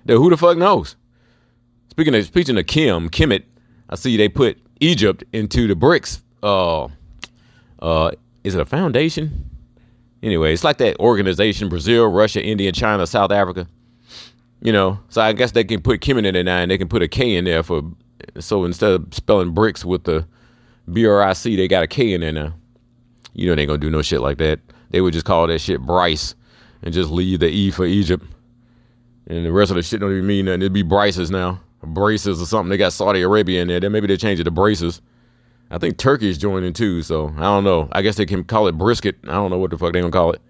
that 0.04 0.14
who 0.14 0.28
the 0.28 0.37
fuck 0.37 0.59
knows? 0.59 0.97
Speaking 1.90 2.14
of 2.14 2.25
speaking 2.26 2.59
of 2.59 2.66
Kim, 2.66 3.09
Kemet, 3.09 3.44
I 3.88 3.94
see 3.94 4.16
they 4.16 4.28
put 4.28 4.59
Egypt 4.80 5.25
into 5.33 5.66
the 5.66 5.75
BRICS. 5.75 6.21
Uh, 6.42 6.88
uh, 7.80 8.11
is 8.42 8.54
it 8.54 8.61
a 8.61 8.66
foundation? 8.66 9.50
Anyway, 10.23 10.52
it's 10.52 10.64
like 10.64 10.78
that 10.78 10.99
organization: 11.00 11.68
Brazil, 11.68 12.06
Russia, 12.09 12.42
India, 12.42 12.73
China, 12.73 13.06
South 13.06 13.30
Africa. 13.30 13.66
You 14.61 14.73
know, 14.73 14.99
so 15.09 15.21
I 15.23 15.33
guess 15.33 15.52
they 15.52 15.64
can 15.64 15.83
put 15.83 16.00
Kemet 16.00 16.26
in 16.26 16.35
there 16.35 16.44
now, 16.44 16.59
and 16.59 16.71
they 16.71 16.78
can 16.78 16.88
put 16.88 17.02
a 17.02 17.09
K 17.09 17.37
in 17.37 17.44
there 17.44 17.62
for 17.62 17.83
so 18.40 18.64
instead 18.64 18.92
of 18.92 19.14
spelling 19.14 19.52
bricks 19.52 19.85
with 19.85 20.04
the 20.04 20.26
B-R-I-C, 20.92 21.56
they 21.56 21.68
got 21.68 21.82
a 21.82 21.86
K 21.86 22.12
in 22.12 22.20
there 22.20 22.32
now. 22.32 22.54
You 23.32 23.48
know 23.48 23.54
they 23.54 23.62
ain't 23.62 23.68
gonna 23.68 23.78
do 23.78 23.90
no 23.90 24.02
shit 24.02 24.20
like 24.20 24.38
that. 24.38 24.60
They 24.90 25.00
would 25.00 25.12
just 25.12 25.26
call 25.26 25.46
that 25.46 25.58
shit 25.58 25.80
Bryce 25.80 26.34
and 26.82 26.94
just 26.94 27.10
leave 27.10 27.40
the 27.40 27.48
E 27.48 27.70
for 27.70 27.84
Egypt. 27.84 28.24
And 29.26 29.44
the 29.44 29.52
rest 29.52 29.70
of 29.70 29.76
the 29.76 29.82
shit 29.82 30.00
don't 30.00 30.12
even 30.12 30.26
mean 30.26 30.44
nothing. 30.44 30.62
It'd 30.62 30.72
be 30.72 30.82
Bryces 30.82 31.30
now. 31.30 31.60
Braces 31.82 32.40
or 32.40 32.46
something. 32.46 32.70
They 32.70 32.76
got 32.76 32.92
Saudi 32.92 33.22
Arabia 33.22 33.62
in 33.62 33.68
there. 33.68 33.80
Then 33.80 33.92
maybe 33.92 34.06
they 34.06 34.16
change 34.16 34.40
it 34.40 34.44
to 34.44 34.50
braces. 34.50 35.02
I 35.70 35.78
think 35.78 35.96
Turkey's 35.96 36.38
joining 36.38 36.72
too, 36.72 37.02
so 37.02 37.34
I 37.36 37.42
don't 37.42 37.64
know. 37.64 37.88
I 37.92 38.02
guess 38.02 38.16
they 38.16 38.26
can 38.26 38.44
call 38.44 38.68
it 38.68 38.78
brisket. 38.78 39.16
I 39.24 39.32
don't 39.32 39.50
know 39.50 39.58
what 39.58 39.70
the 39.70 39.78
fuck 39.78 39.92
they 39.92 40.00
gonna 40.00 40.12
call 40.12 40.32
it. 40.32 40.40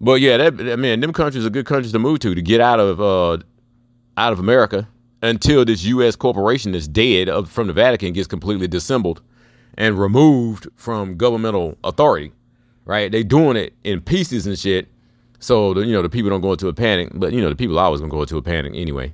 But 0.00 0.20
yeah, 0.20 0.36
that 0.38 0.60
I 0.72 0.76
mean, 0.76 1.00
them 1.00 1.12
countries 1.12 1.44
are 1.46 1.50
good 1.50 1.66
countries 1.66 1.92
to 1.92 1.98
move 1.98 2.20
to 2.20 2.34
to 2.34 2.42
get 2.42 2.60
out 2.60 2.80
of 2.80 3.00
uh, 3.00 3.38
out 4.16 4.32
of 4.32 4.38
America 4.38 4.88
until 5.22 5.64
this 5.64 5.84
U.S. 5.84 6.16
corporation 6.16 6.74
is 6.74 6.88
dead 6.88 7.28
of, 7.28 7.50
from 7.50 7.66
the 7.66 7.72
Vatican 7.72 8.12
gets 8.12 8.26
completely 8.26 8.66
dissembled 8.66 9.22
and 9.76 9.98
removed 9.98 10.68
from 10.76 11.16
governmental 11.16 11.76
authority. 11.84 12.32
Right? 12.84 13.12
They 13.12 13.22
doing 13.22 13.56
it 13.56 13.74
in 13.84 14.00
pieces 14.00 14.46
and 14.46 14.58
shit. 14.58 14.88
So 15.38 15.74
the, 15.74 15.86
you 15.86 15.92
know 15.92 16.02
the 16.02 16.08
people 16.08 16.30
don't 16.30 16.40
go 16.40 16.52
into 16.52 16.68
a 16.68 16.72
panic, 16.72 17.10
but 17.14 17.32
you 17.32 17.40
know 17.40 17.48
the 17.48 17.56
people 17.56 17.78
are 17.78 17.84
always 17.84 18.00
gonna 18.00 18.10
go 18.10 18.22
into 18.22 18.36
a 18.36 18.42
panic 18.42 18.72
anyway. 18.74 19.12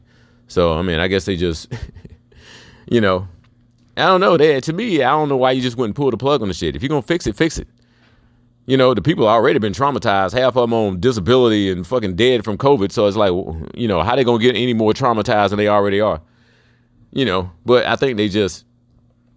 So 0.49 0.73
I 0.73 0.83
mean, 0.83 0.99
I 0.99 1.09
guess 1.09 1.25
they 1.25 1.37
just, 1.37 1.73
you 2.91 3.01
know, 3.01 3.29
I 3.97 4.07
don't 4.07 4.21
know. 4.21 4.37
They, 4.37 4.61
to 4.61 4.73
me, 4.73 5.03
I 5.03 5.11
don't 5.11 5.29
know 5.29 5.37
why 5.37 5.53
you 5.53 5.63
just 5.63 5.77
wouldn't 5.77 5.97
pull 5.97 6.11
the 6.11 6.17
plug 6.17 6.43
on 6.43 6.49
the 6.49 6.55
shit. 6.55 6.75
If 6.75 6.83
you're 6.83 6.89
gonna 6.89 7.03
fix 7.03 7.27
it, 7.27 7.37
fix 7.37 7.59
it. 7.59 7.69
You 8.67 8.77
know, 8.77 8.95
the 8.95 9.03
people 9.03 9.29
already 9.29 9.61
been 9.61 9.73
traumatized. 9.73 10.33
Half 10.33 10.57
of 10.57 10.63
them 10.69 10.73
on 10.75 10.99
disability 10.99 11.71
and 11.71 11.87
fucking 11.87 12.17
dead 12.17 12.45
from 12.45 12.59
COVID. 12.59 12.91
So 12.91 13.07
it's 13.07 13.17
like, 13.17 13.31
you 13.75 13.87
know, 13.87 14.03
how 14.03 14.17
they 14.17 14.25
gonna 14.25 14.43
get 14.43 14.57
any 14.57 14.75
more 14.75 14.93
traumatized 14.93 15.51
than 15.51 15.59
they 15.59 15.69
already 15.69 16.01
are? 16.01 16.21
You 17.13 17.25
know, 17.25 17.51
but 17.65 17.87
I 17.87 17.95
think 17.95 18.17
they 18.17 18.29
just, 18.29 18.65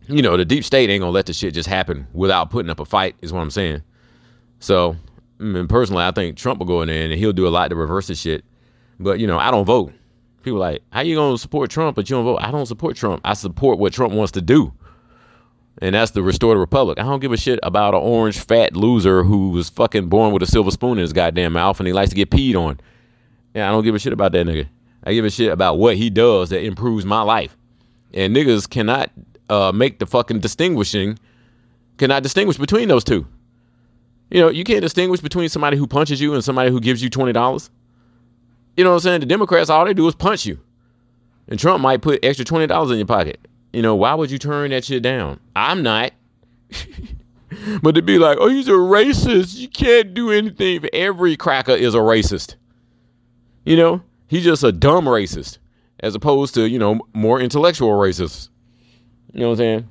you 0.07 0.23
know, 0.23 0.35
the 0.35 0.45
deep 0.45 0.63
state 0.63 0.89
ain't 0.89 1.01
gonna 1.01 1.11
let 1.11 1.27
the 1.27 1.33
shit 1.33 1.53
just 1.53 1.69
happen 1.69 2.07
without 2.13 2.49
putting 2.49 2.71
up 2.71 2.79
a 2.79 2.85
fight. 2.85 3.15
Is 3.21 3.31
what 3.31 3.41
I'm 3.41 3.51
saying. 3.51 3.83
So, 4.59 4.93
mm, 5.37 5.41
I 5.41 5.43
mean, 5.43 5.67
personally, 5.67 6.03
I 6.03 6.11
think 6.11 6.35
Trump 6.35 6.59
will 6.59 6.65
go 6.65 6.81
in 6.81 6.87
there 6.87 7.03
and 7.03 7.13
he'll 7.13 7.31
do 7.31 7.47
a 7.47 7.49
lot 7.49 7.67
to 7.69 7.75
reverse 7.75 8.07
the 8.07 8.15
shit. 8.15 8.43
But 8.99 9.19
you 9.19 9.27
know, 9.27 9.37
I 9.37 9.51
don't 9.51 9.65
vote. 9.65 9.93
People 10.41 10.59
like, 10.59 10.81
how 10.91 11.01
you 11.01 11.15
gonna 11.15 11.37
support 11.37 11.69
Trump 11.69 11.95
but 11.95 12.09
you 12.09 12.15
don't 12.15 12.25
vote? 12.25 12.39
I 12.41 12.49
don't 12.49 12.65
support 12.65 12.95
Trump. 12.95 13.21
I 13.23 13.33
support 13.33 13.77
what 13.77 13.93
Trump 13.93 14.13
wants 14.13 14.31
to 14.31 14.41
do 14.41 14.73
and 15.79 15.95
that's 15.95 16.11
the 16.11 16.21
restore 16.21 16.53
the 16.53 16.59
republic. 16.59 16.99
I 16.99 17.03
don't 17.03 17.19
give 17.19 17.31
a 17.31 17.37
shit 17.37 17.59
about 17.63 17.93
an 17.93 18.01
orange 18.01 18.39
fat 18.39 18.75
loser 18.75 19.23
who 19.23 19.49
was 19.49 19.69
fucking 19.69 20.07
born 20.09 20.33
with 20.33 20.43
a 20.43 20.45
silver 20.45 20.71
spoon 20.71 20.97
in 20.97 20.99
his 20.99 21.13
goddamn 21.13 21.53
mouth 21.53 21.79
and 21.79 21.87
he 21.87 21.93
likes 21.93 22.09
to 22.09 22.15
get 22.15 22.29
peed 22.29 22.55
on. 22.55 22.79
Yeah, 23.53 23.67
I 23.67 23.71
don't 23.71 23.83
give 23.83 23.95
a 23.95 23.99
shit 23.99 24.13
about 24.13 24.33
that 24.33 24.45
nigga. 24.45 24.67
I 25.03 25.13
give 25.13 25.25
a 25.25 25.29
shit 25.29 25.51
about 25.51 25.77
what 25.77 25.95
he 25.95 26.09
does 26.09 26.49
that 26.49 26.63
improves 26.63 27.05
my 27.05 27.21
life. 27.21 27.55
And 28.13 28.35
niggas 28.35 28.69
cannot 28.69 29.11
uh, 29.49 29.71
make 29.71 29.99
the 29.99 30.05
fucking 30.05 30.39
distinguishing, 30.39 31.17
cannot 31.97 32.23
distinguish 32.23 32.57
between 32.57 32.89
those 32.89 33.03
two. 33.03 33.25
You 34.29 34.41
know, 34.41 34.49
you 34.49 34.63
can't 34.63 34.81
distinguish 34.81 35.21
between 35.21 35.49
somebody 35.49 35.77
who 35.77 35.87
punches 35.87 36.21
you 36.21 36.33
and 36.33 36.43
somebody 36.43 36.69
who 36.69 36.79
gives 36.79 37.01
you 37.01 37.09
twenty 37.09 37.33
dollars. 37.33 37.69
You 38.77 38.83
know 38.83 38.91
what 38.91 38.97
I'm 38.97 39.01
saying? 39.01 39.19
The 39.21 39.25
Democrats 39.25 39.69
all 39.69 39.85
they 39.85 39.93
do 39.93 40.07
is 40.07 40.15
punch 40.15 40.45
you, 40.45 40.59
and 41.47 41.59
Trump 41.59 41.81
might 41.81 42.01
put 42.01 42.23
extra 42.23 42.45
twenty 42.45 42.67
dollars 42.67 42.91
in 42.91 42.97
your 42.97 43.07
pocket. 43.07 43.39
You 43.73 43.81
know, 43.81 43.95
why 43.95 44.13
would 44.13 44.31
you 44.31 44.39
turn 44.39 44.71
that 44.71 44.85
shit 44.85 45.03
down? 45.03 45.39
I'm 45.55 45.83
not. 45.83 46.11
but 47.81 47.95
to 47.95 48.01
be 48.01 48.17
like, 48.17 48.37
oh, 48.39 48.49
he's 48.49 48.67
a 48.67 48.71
racist. 48.71 49.57
You 49.57 49.67
can't 49.67 50.13
do 50.13 50.31
anything. 50.31 50.85
Every 50.93 51.37
cracker 51.37 51.73
is 51.73 51.93
a 51.93 51.99
racist. 51.99 52.55
You 53.65 53.77
know, 53.77 54.01
he's 54.27 54.43
just 54.43 54.63
a 54.63 54.71
dumb 54.71 55.05
racist 55.05 55.59
as 55.99 56.15
opposed 56.15 56.53
to, 56.55 56.67
you 56.67 56.79
know, 56.79 57.01
more 57.13 57.39
intellectual 57.39 57.91
racists. 57.91 58.49
You 59.33 59.41
know 59.41 59.49
what 59.49 59.53
I'm 59.53 59.57
saying? 59.57 59.89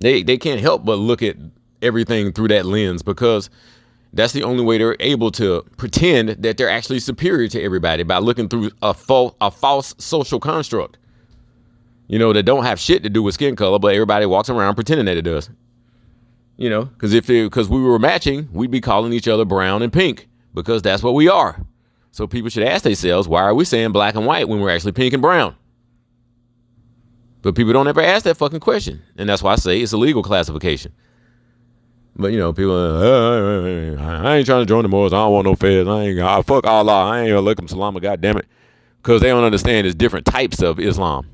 They 0.00 0.22
they 0.22 0.38
can't 0.38 0.60
help 0.60 0.84
but 0.84 0.96
look 0.96 1.22
at 1.22 1.36
everything 1.82 2.32
through 2.32 2.48
that 2.48 2.64
lens 2.66 3.02
because 3.02 3.50
that's 4.12 4.32
the 4.32 4.42
only 4.42 4.64
way 4.64 4.78
they're 4.78 4.96
able 5.00 5.30
to 5.32 5.64
pretend 5.76 6.30
that 6.30 6.56
they're 6.56 6.70
actually 6.70 7.00
superior 7.00 7.48
to 7.48 7.62
everybody 7.62 8.04
by 8.04 8.18
looking 8.18 8.48
through 8.48 8.70
a, 8.80 8.94
a 9.40 9.50
false 9.50 9.94
social 9.98 10.40
construct 10.40 10.98
you 12.06 12.18
know, 12.18 12.32
that 12.32 12.42
don't 12.42 12.64
have 12.64 12.78
shit 12.78 13.02
to 13.02 13.10
do 13.10 13.22
with 13.22 13.34
skin 13.34 13.56
color, 13.56 13.78
but 13.78 13.94
everybody 13.94 14.26
walks 14.26 14.50
around 14.50 14.74
pretending 14.74 15.06
that 15.06 15.16
it 15.16 15.22
does. 15.22 15.50
You 16.56 16.70
know, 16.70 16.84
because 16.84 17.12
if 17.14 17.26
because 17.26 17.68
we 17.68 17.80
were 17.80 17.98
matching, 17.98 18.48
we'd 18.52 18.70
be 18.70 18.80
calling 18.80 19.12
each 19.12 19.26
other 19.26 19.44
brown 19.44 19.82
and 19.82 19.92
pink 19.92 20.28
because 20.54 20.82
that's 20.82 21.02
what 21.02 21.14
we 21.14 21.28
are. 21.28 21.64
So 22.12 22.28
people 22.28 22.48
should 22.48 22.62
ask 22.62 22.84
themselves, 22.84 23.26
why 23.26 23.42
are 23.42 23.54
we 23.54 23.64
saying 23.64 23.90
black 23.90 24.14
and 24.14 24.24
white 24.24 24.48
when 24.48 24.60
we're 24.60 24.70
actually 24.70 24.92
pink 24.92 25.14
and 25.14 25.22
brown? 25.22 25.56
But 27.42 27.56
people 27.56 27.72
don't 27.72 27.88
ever 27.88 28.00
ask 28.00 28.24
that 28.24 28.36
fucking 28.36 28.60
question, 28.60 29.02
and 29.16 29.28
that's 29.28 29.42
why 29.42 29.52
I 29.52 29.56
say 29.56 29.80
it's 29.80 29.92
a 29.92 29.96
legal 29.96 30.22
classification. 30.22 30.92
But 32.16 32.28
you 32.28 32.38
know, 32.38 32.52
people, 32.52 32.72
uh, 32.72 33.00
uh, 33.00 34.00
uh, 34.00 34.02
uh 34.02 34.22
I 34.22 34.36
ain't 34.36 34.46
trying 34.46 34.62
to 34.62 34.66
join 34.66 34.82
the 34.82 34.88
Moors. 34.88 35.12
I 35.12 35.16
don't 35.16 35.32
want 35.32 35.46
no 35.46 35.56
feds. 35.56 35.88
I 35.88 36.02
ain't. 36.04 36.20
I 36.20 36.40
fuck 36.42 36.66
Allah. 36.66 37.06
I 37.06 37.20
ain't 37.22 37.30
gonna 37.30 37.40
look 37.40 37.56
them 37.56 37.66
salam. 37.66 37.94
God 37.96 38.20
damn 38.20 38.38
it, 38.38 38.46
because 39.02 39.20
they 39.20 39.28
don't 39.28 39.44
understand 39.44 39.84
there's 39.84 39.96
different 39.96 40.24
types 40.24 40.62
of 40.62 40.78
Islam. 40.78 41.26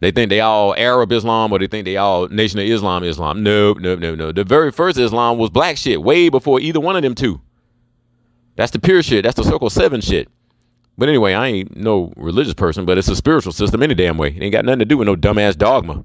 They 0.00 0.10
think 0.10 0.30
they 0.30 0.40
all 0.40 0.74
Arab 0.76 1.12
Islam 1.12 1.52
or 1.52 1.58
they 1.58 1.66
think 1.66 1.84
they 1.84 1.98
all 1.98 2.26
Nation 2.28 2.58
of 2.58 2.64
Islam 2.64 3.04
Islam. 3.04 3.42
Nope, 3.42 3.78
nope, 3.80 4.00
nope, 4.00 4.18
no. 4.18 4.32
The 4.32 4.44
very 4.44 4.72
first 4.72 4.98
Islam 4.98 5.36
was 5.38 5.50
black 5.50 5.76
shit, 5.76 6.02
way 6.02 6.30
before 6.30 6.58
either 6.58 6.80
one 6.80 6.96
of 6.96 7.02
them 7.02 7.14
two. 7.14 7.40
That's 8.56 8.72
the 8.72 8.78
pure 8.78 9.02
shit. 9.02 9.24
That's 9.24 9.36
the 9.36 9.44
circle 9.44 9.70
seven 9.70 10.00
shit. 10.00 10.28
But 10.96 11.08
anyway, 11.08 11.34
I 11.34 11.46
ain't 11.48 11.76
no 11.76 12.12
religious 12.16 12.54
person, 12.54 12.84
but 12.84 12.98
it's 12.98 13.08
a 13.08 13.16
spiritual 13.16 13.52
system 13.52 13.82
any 13.82 13.94
damn 13.94 14.18
way. 14.18 14.28
It 14.28 14.42
ain't 14.42 14.52
got 14.52 14.64
nothing 14.64 14.80
to 14.80 14.84
do 14.84 14.98
with 14.98 15.06
no 15.06 15.16
dumbass 15.16 15.56
dogma. 15.56 16.04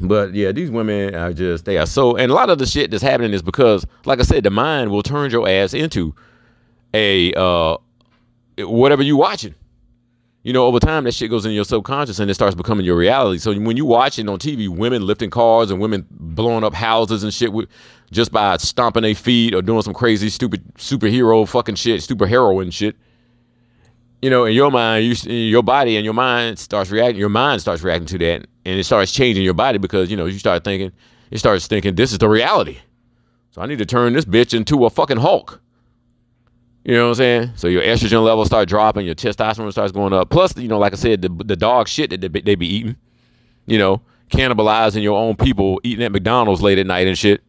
But 0.00 0.34
yeah, 0.34 0.52
these 0.52 0.70
women 0.70 1.14
are 1.14 1.32
just 1.32 1.64
they 1.64 1.78
are 1.78 1.86
so 1.86 2.16
and 2.16 2.30
a 2.30 2.34
lot 2.34 2.50
of 2.50 2.58
the 2.58 2.66
shit 2.66 2.90
that's 2.90 3.02
happening 3.02 3.32
is 3.32 3.42
because, 3.42 3.86
like 4.04 4.18
I 4.18 4.22
said, 4.22 4.42
the 4.42 4.50
mind 4.50 4.90
will 4.90 5.02
turn 5.02 5.30
your 5.30 5.48
ass 5.48 5.74
into 5.74 6.14
a 6.92 7.32
uh 7.34 7.76
whatever 8.58 9.02
you 9.02 9.16
watching 9.16 9.54
you 10.46 10.52
know, 10.52 10.64
over 10.64 10.78
time 10.78 11.02
that 11.02 11.12
shit 11.12 11.28
goes 11.28 11.44
in 11.44 11.50
your 11.50 11.64
subconscious 11.64 12.20
and 12.20 12.30
it 12.30 12.34
starts 12.34 12.54
becoming 12.54 12.86
your 12.86 12.96
reality. 12.96 13.40
So 13.40 13.52
when 13.58 13.76
you 13.76 13.84
watch 13.84 14.16
it 14.20 14.28
on 14.28 14.38
TV, 14.38 14.68
women 14.68 15.04
lifting 15.04 15.28
cars 15.28 15.72
and 15.72 15.80
women 15.80 16.06
blowing 16.08 16.62
up 16.62 16.72
houses 16.72 17.24
and 17.24 17.34
shit 17.34 17.52
with, 17.52 17.68
just 18.12 18.30
by 18.30 18.56
stomping 18.58 19.02
their 19.02 19.16
feet 19.16 19.56
or 19.56 19.60
doing 19.60 19.82
some 19.82 19.92
crazy, 19.92 20.28
stupid 20.28 20.62
superhero 20.76 21.48
fucking 21.48 21.74
shit, 21.74 22.00
super 22.00 22.28
heroin 22.28 22.70
shit. 22.70 22.94
You 24.22 24.30
know, 24.30 24.44
in 24.44 24.54
your 24.54 24.70
mind, 24.70 25.04
you, 25.04 25.34
your 25.34 25.64
body 25.64 25.96
and 25.96 26.04
your 26.04 26.14
mind 26.14 26.60
starts 26.60 26.92
reacting. 26.92 27.18
Your 27.18 27.28
mind 27.28 27.60
starts 27.60 27.82
reacting 27.82 28.06
to 28.06 28.18
that, 28.18 28.46
and 28.64 28.78
it 28.78 28.84
starts 28.84 29.10
changing 29.10 29.42
your 29.42 29.52
body 29.52 29.78
because 29.78 30.12
you 30.12 30.16
know 30.16 30.26
you 30.26 30.38
start 30.38 30.62
thinking, 30.62 30.92
it 31.32 31.38
starts 31.38 31.66
thinking 31.66 31.96
this 31.96 32.12
is 32.12 32.18
the 32.18 32.28
reality. 32.28 32.78
So 33.50 33.62
I 33.62 33.66
need 33.66 33.78
to 33.78 33.86
turn 33.86 34.12
this 34.12 34.24
bitch 34.24 34.54
into 34.54 34.86
a 34.86 34.90
fucking 34.90 35.18
Hulk. 35.18 35.60
You 36.86 36.94
know 36.94 37.06
what 37.06 37.08
I'm 37.08 37.14
saying? 37.16 37.50
So 37.56 37.66
your 37.66 37.82
estrogen 37.82 38.22
levels 38.22 38.46
start 38.46 38.68
dropping, 38.68 39.06
your 39.06 39.16
testosterone 39.16 39.72
starts 39.72 39.90
going 39.90 40.12
up. 40.12 40.30
Plus, 40.30 40.56
you 40.56 40.68
know, 40.68 40.78
like 40.78 40.92
I 40.92 40.96
said, 40.96 41.20
the, 41.20 41.28
the 41.28 41.56
dog 41.56 41.88
shit 41.88 42.10
that 42.10 42.20
they, 42.20 42.54
be 42.54 42.66
eating, 42.68 42.94
you 43.66 43.76
know, 43.76 44.02
cannibalizing 44.30 45.02
your 45.02 45.18
own 45.18 45.34
people, 45.34 45.80
eating 45.82 46.04
at 46.04 46.12
McDonald's 46.12 46.62
late 46.62 46.78
at 46.78 46.86
night 46.86 47.08
and 47.08 47.18
shit. 47.18 47.42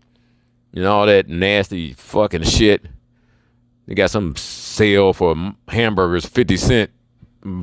You 0.74 0.82
know, 0.82 0.92
all 0.92 1.06
that 1.06 1.30
nasty 1.30 1.94
fucking 1.94 2.42
shit. 2.44 2.88
They 3.86 3.94
got 3.94 4.10
some 4.10 4.36
sale 4.36 5.14
for 5.14 5.36
hamburgers, 5.68 6.26
50 6.26 6.58
cent 6.58 6.92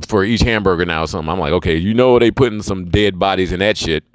for 0.07 0.23
each 0.23 0.43
hamburger 0.43 0.85
now 0.85 1.03
or 1.03 1.07
something. 1.07 1.29
I'm 1.29 1.39
like, 1.39 1.51
okay, 1.51 1.75
you 1.75 1.93
know 1.93 2.17
they 2.19 2.31
putting 2.31 2.61
some 2.61 2.89
dead 2.89 3.19
bodies 3.19 3.51
in 3.51 3.59
that 3.59 3.75
shit. 3.75 4.05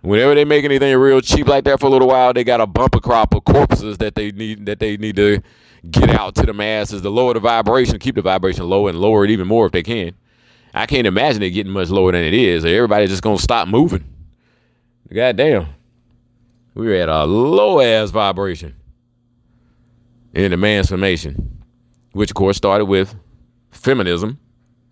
Whenever 0.00 0.34
they 0.34 0.46
make 0.46 0.64
anything 0.64 0.96
real 0.96 1.20
cheap 1.20 1.48
like 1.48 1.64
that 1.64 1.80
for 1.80 1.86
a 1.86 1.90
little 1.90 2.08
while, 2.08 2.32
they 2.32 2.44
got 2.44 2.62
a 2.62 2.66
bumper 2.66 2.98
crop 2.98 3.34
of 3.34 3.44
corpses 3.44 3.98
that 3.98 4.14
they 4.14 4.30
need 4.32 4.64
that 4.64 4.80
they 4.80 4.96
need 4.96 5.16
to 5.16 5.42
get 5.90 6.10
out 6.10 6.34
to 6.36 6.46
the 6.46 6.52
masses 6.52 7.02
to 7.02 7.10
lower 7.10 7.34
the 7.34 7.40
vibration, 7.40 7.98
keep 7.98 8.14
the 8.14 8.22
vibration 8.22 8.68
low 8.68 8.86
and 8.86 8.98
lower 9.00 9.24
it 9.24 9.30
even 9.30 9.48
more 9.48 9.66
if 9.66 9.72
they 9.72 9.82
can. 9.82 10.14
I 10.74 10.86
can't 10.86 11.06
imagine 11.06 11.42
it 11.42 11.50
getting 11.50 11.72
much 11.72 11.90
lower 11.90 12.12
than 12.12 12.24
it 12.24 12.34
is. 12.34 12.64
Everybody's 12.64 13.10
just 13.10 13.22
gonna 13.22 13.38
stop 13.38 13.68
moving. 13.68 14.04
God 15.12 15.36
damn. 15.36 15.66
We're 16.74 16.94
at 17.02 17.08
a 17.08 17.24
low 17.24 17.80
ass 17.80 18.10
vibration 18.10 18.74
in 20.32 20.50
the 20.52 20.56
mansformation, 20.56 21.48
which 22.12 22.30
of 22.30 22.34
course 22.34 22.56
started 22.56 22.86
with 22.86 23.14
feminism. 23.70 24.38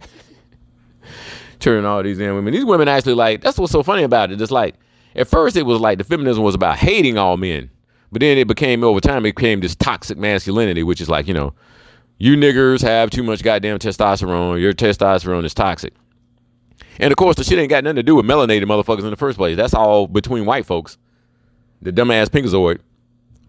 Turning 1.61 1.87
all 1.87 2.03
these 2.03 2.19
damn 2.19 2.35
women. 2.35 2.53
These 2.53 2.67
women 2.67 2.89
actually 2.89 3.15
like 3.15 3.41
that's 3.41 3.59
what's 3.59 3.73
so 3.73 3.83
funny 3.83 4.03
about 4.03 4.31
it. 4.31 4.39
Just 4.39 4.53
like 4.53 4.75
at 5.15 5.29
first 5.29 5.57
it 5.57 5.65
was 5.65 5.81
like 5.81 5.97
the 5.97 6.05
feminism 6.05 6.43
was 6.43 6.55
about 6.55 6.77
hating 6.77 7.17
all 7.17 7.39
men. 7.39 7.71
But 8.13 8.21
then 8.21 8.39
it 8.39 8.49
became 8.49 8.83
over 8.83 9.01
time, 9.01 9.25
it 9.25 9.37
became 9.37 9.61
this 9.61 9.77
toxic 9.77 10.19
masculinity, 10.19 10.83
which 10.83 11.01
is 11.01 11.09
like, 11.09 11.29
you 11.29 11.35
know, 11.35 11.55
you 12.19 12.37
niggers 12.37 12.83
have 12.83 13.11
too 13.11 13.23
much 13.23 13.43
goddamn 13.43 13.79
testosterone. 13.79 14.61
Your 14.61 14.73
testosterone 14.73 15.45
is 15.45 15.55
toxic. 15.55 15.95
And 16.99 17.13
of 17.13 17.17
course, 17.17 17.37
the 17.37 17.45
shit 17.45 17.59
ain't 17.59 17.71
got 17.71 17.85
nothing 17.85 17.97
to 17.97 18.03
do 18.03 18.17
with 18.17 18.27
melanated 18.27 18.65
motherfuckers 18.65 19.05
in 19.05 19.11
the 19.11 19.17
first 19.17 19.39
place. 19.39 19.57
That's 19.57 19.75
all 19.75 20.07
between 20.07 20.45
white 20.45 20.67
folks. 20.67 20.99
The 21.81 21.93
dumbass 21.93 22.27
pinkazoid. 22.27 22.81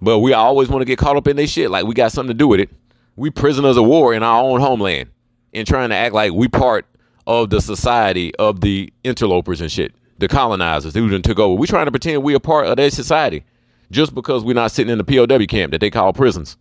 But 0.02 0.20
we 0.20 0.34
always 0.34 0.70
want 0.70 0.82
to 0.82 0.86
get 0.86 0.98
caught 0.98 1.18
up 1.18 1.28
in 1.28 1.36
this 1.36 1.52
shit 1.52 1.70
like 1.70 1.86
we 1.86 1.94
got 1.94 2.12
something 2.12 2.30
to 2.30 2.38
do 2.38 2.48
with 2.48 2.60
it. 2.60 2.70
We 3.16 3.30
prisoners 3.30 3.78
of 3.78 3.86
war 3.86 4.14
in 4.14 4.24
our 4.24 4.42
own 4.42 4.62
homeland 4.62 5.10
and 5.54 5.68
trying 5.68 5.90
to 5.90 5.96
act 5.96 6.14
like 6.14 6.32
we 6.32 6.48
part 6.48 6.86
of 7.28 7.50
the 7.50 7.62
society 7.62 8.34
of 8.36 8.62
the 8.62 8.92
interlopers 9.04 9.60
and 9.60 9.72
shit. 9.72 9.94
the 10.22 10.28
colonizers 10.28 10.94
who 10.94 11.10
done 11.10 11.24
took 11.24 11.40
over. 11.40 11.56
We 11.56 11.68
trying 11.68 11.86
to 11.86 11.92
pretend 11.92 12.24
we 12.24 12.34
a 12.36 12.40
part 12.40 12.68
of 12.68 12.78
their 12.78 12.92
society 12.92 13.44
just 13.92 14.16
because 14.16 14.44
we're 14.44 14.54
not 14.54 14.72
sitting 14.72 14.92
in 14.92 14.98
the 14.98 15.04
POW 15.04 15.46
camp 15.46 15.72
that 15.72 15.82
they 15.82 15.90
call 15.90 16.14
prisons. 16.14 16.58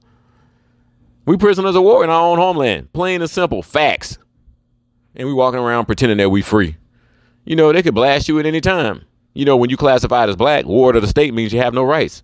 We 1.26 1.36
prisoners 1.36 1.76
of 1.76 1.82
war 1.82 2.02
in 2.02 2.10
our 2.10 2.22
own 2.22 2.38
homeland. 2.38 2.92
Plain 2.92 3.20
and 3.20 3.30
simple. 3.30 3.62
Facts. 3.62 4.18
And 5.14 5.28
we 5.28 5.34
walking 5.34 5.60
around 5.60 5.86
pretending 5.86 6.18
that 6.18 6.30
we 6.30 6.42
free. 6.42 6.76
You 7.44 7.56
know, 7.56 7.72
they 7.72 7.82
could 7.82 7.94
blast 7.94 8.28
you 8.28 8.38
at 8.38 8.46
any 8.46 8.60
time. 8.60 9.04
You 9.34 9.44
know, 9.44 9.56
when 9.56 9.70
you 9.70 9.76
classified 9.76 10.28
as 10.28 10.36
black, 10.36 10.66
ward 10.66 10.96
of 10.96 11.02
the 11.02 11.08
state 11.08 11.32
means 11.32 11.52
you 11.52 11.60
have 11.60 11.74
no 11.74 11.84
rights. 11.84 12.22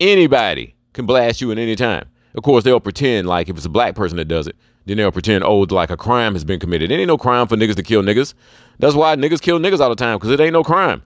Anybody 0.00 0.74
can 0.92 1.06
blast 1.06 1.40
you 1.40 1.50
at 1.52 1.58
any 1.58 1.76
time. 1.76 2.08
Of 2.34 2.42
course, 2.42 2.64
they'll 2.64 2.80
pretend 2.80 3.28
like 3.28 3.48
if 3.48 3.56
it's 3.56 3.66
a 3.66 3.70
black 3.70 3.94
person 3.94 4.16
that 4.16 4.26
does 4.26 4.46
it, 4.46 4.56
then 4.86 4.96
they'll 4.96 5.12
pretend, 5.12 5.44
oh, 5.44 5.60
like 5.60 5.90
a 5.90 5.96
crime 5.96 6.34
has 6.34 6.44
been 6.44 6.60
committed. 6.60 6.90
It 6.90 6.96
ain't 6.96 7.08
no 7.08 7.16
crime 7.16 7.46
for 7.46 7.56
niggas 7.56 7.76
to 7.76 7.82
kill 7.82 8.02
niggas. 8.02 8.34
That's 8.78 8.94
why 8.94 9.16
niggas 9.16 9.40
kill 9.40 9.58
niggas 9.58 9.80
all 9.80 9.88
the 9.88 9.94
time, 9.94 10.16
because 10.16 10.30
it 10.30 10.40
ain't 10.40 10.52
no 10.52 10.62
crime. 10.62 11.02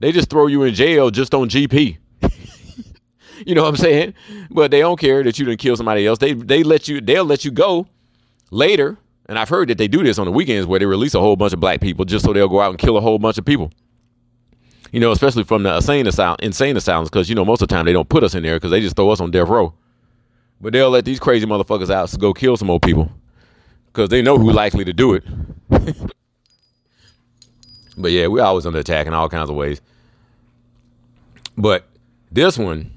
They 0.00 0.12
just 0.12 0.28
throw 0.28 0.48
you 0.48 0.64
in 0.64 0.74
jail 0.74 1.10
just 1.10 1.32
on 1.34 1.48
GP. 1.48 1.98
You 3.46 3.54
know 3.54 3.62
what 3.62 3.68
I'm 3.68 3.76
saying? 3.76 4.14
But 4.50 4.70
they 4.70 4.80
don't 4.80 4.98
care 4.98 5.22
that 5.22 5.38
you 5.38 5.44
didn't 5.44 5.60
kill 5.60 5.76
somebody 5.76 6.06
else. 6.06 6.18
They 6.18 6.32
they 6.32 6.62
let 6.62 6.88
you 6.88 7.00
they'll 7.00 7.24
let 7.24 7.44
you 7.44 7.50
go 7.50 7.86
later. 8.50 8.98
And 9.26 9.38
I've 9.38 9.48
heard 9.48 9.68
that 9.68 9.78
they 9.78 9.88
do 9.88 10.02
this 10.02 10.18
on 10.18 10.26
the 10.26 10.32
weekends 10.32 10.66
where 10.66 10.78
they 10.78 10.86
release 10.86 11.14
a 11.14 11.20
whole 11.20 11.36
bunch 11.36 11.52
of 11.52 11.60
black 11.60 11.80
people 11.80 12.04
just 12.04 12.24
so 12.24 12.32
they'll 12.32 12.48
go 12.48 12.60
out 12.60 12.70
and 12.70 12.78
kill 12.78 12.96
a 12.96 13.00
whole 13.00 13.18
bunch 13.18 13.38
of 13.38 13.44
people. 13.44 13.70
You 14.90 15.00
know, 15.00 15.10
especially 15.10 15.44
from 15.44 15.62
the 15.62 15.74
insane 15.76 16.06
asylum, 16.06 16.36
insane 16.40 16.76
asylums, 16.76 17.08
because 17.08 17.28
you 17.28 17.34
know 17.34 17.44
most 17.44 17.62
of 17.62 17.68
the 17.68 17.74
time 17.74 17.86
they 17.86 17.92
don't 17.94 18.08
put 18.08 18.24
us 18.24 18.34
in 18.34 18.42
there 18.42 18.56
because 18.56 18.70
they 18.70 18.80
just 18.80 18.96
throw 18.96 19.10
us 19.10 19.20
on 19.20 19.30
death 19.30 19.48
row. 19.48 19.72
But 20.60 20.72
they'll 20.74 20.90
let 20.90 21.04
these 21.04 21.18
crazy 21.18 21.46
motherfuckers 21.46 21.90
out 21.90 22.08
to 22.10 22.18
go 22.18 22.34
kill 22.34 22.56
some 22.56 22.68
more 22.68 22.78
people 22.78 23.10
because 23.86 24.08
they 24.10 24.22
know 24.22 24.38
who's 24.38 24.54
likely 24.54 24.84
to 24.84 24.92
do 24.92 25.14
it. 25.14 25.24
but 27.96 28.10
yeah, 28.10 28.26
we're 28.26 28.42
always 28.42 28.66
under 28.66 28.78
attack 28.78 29.06
in 29.06 29.14
all 29.14 29.28
kinds 29.28 29.50
of 29.50 29.56
ways. 29.56 29.80
But 31.56 31.86
this 32.30 32.56
one, 32.56 32.90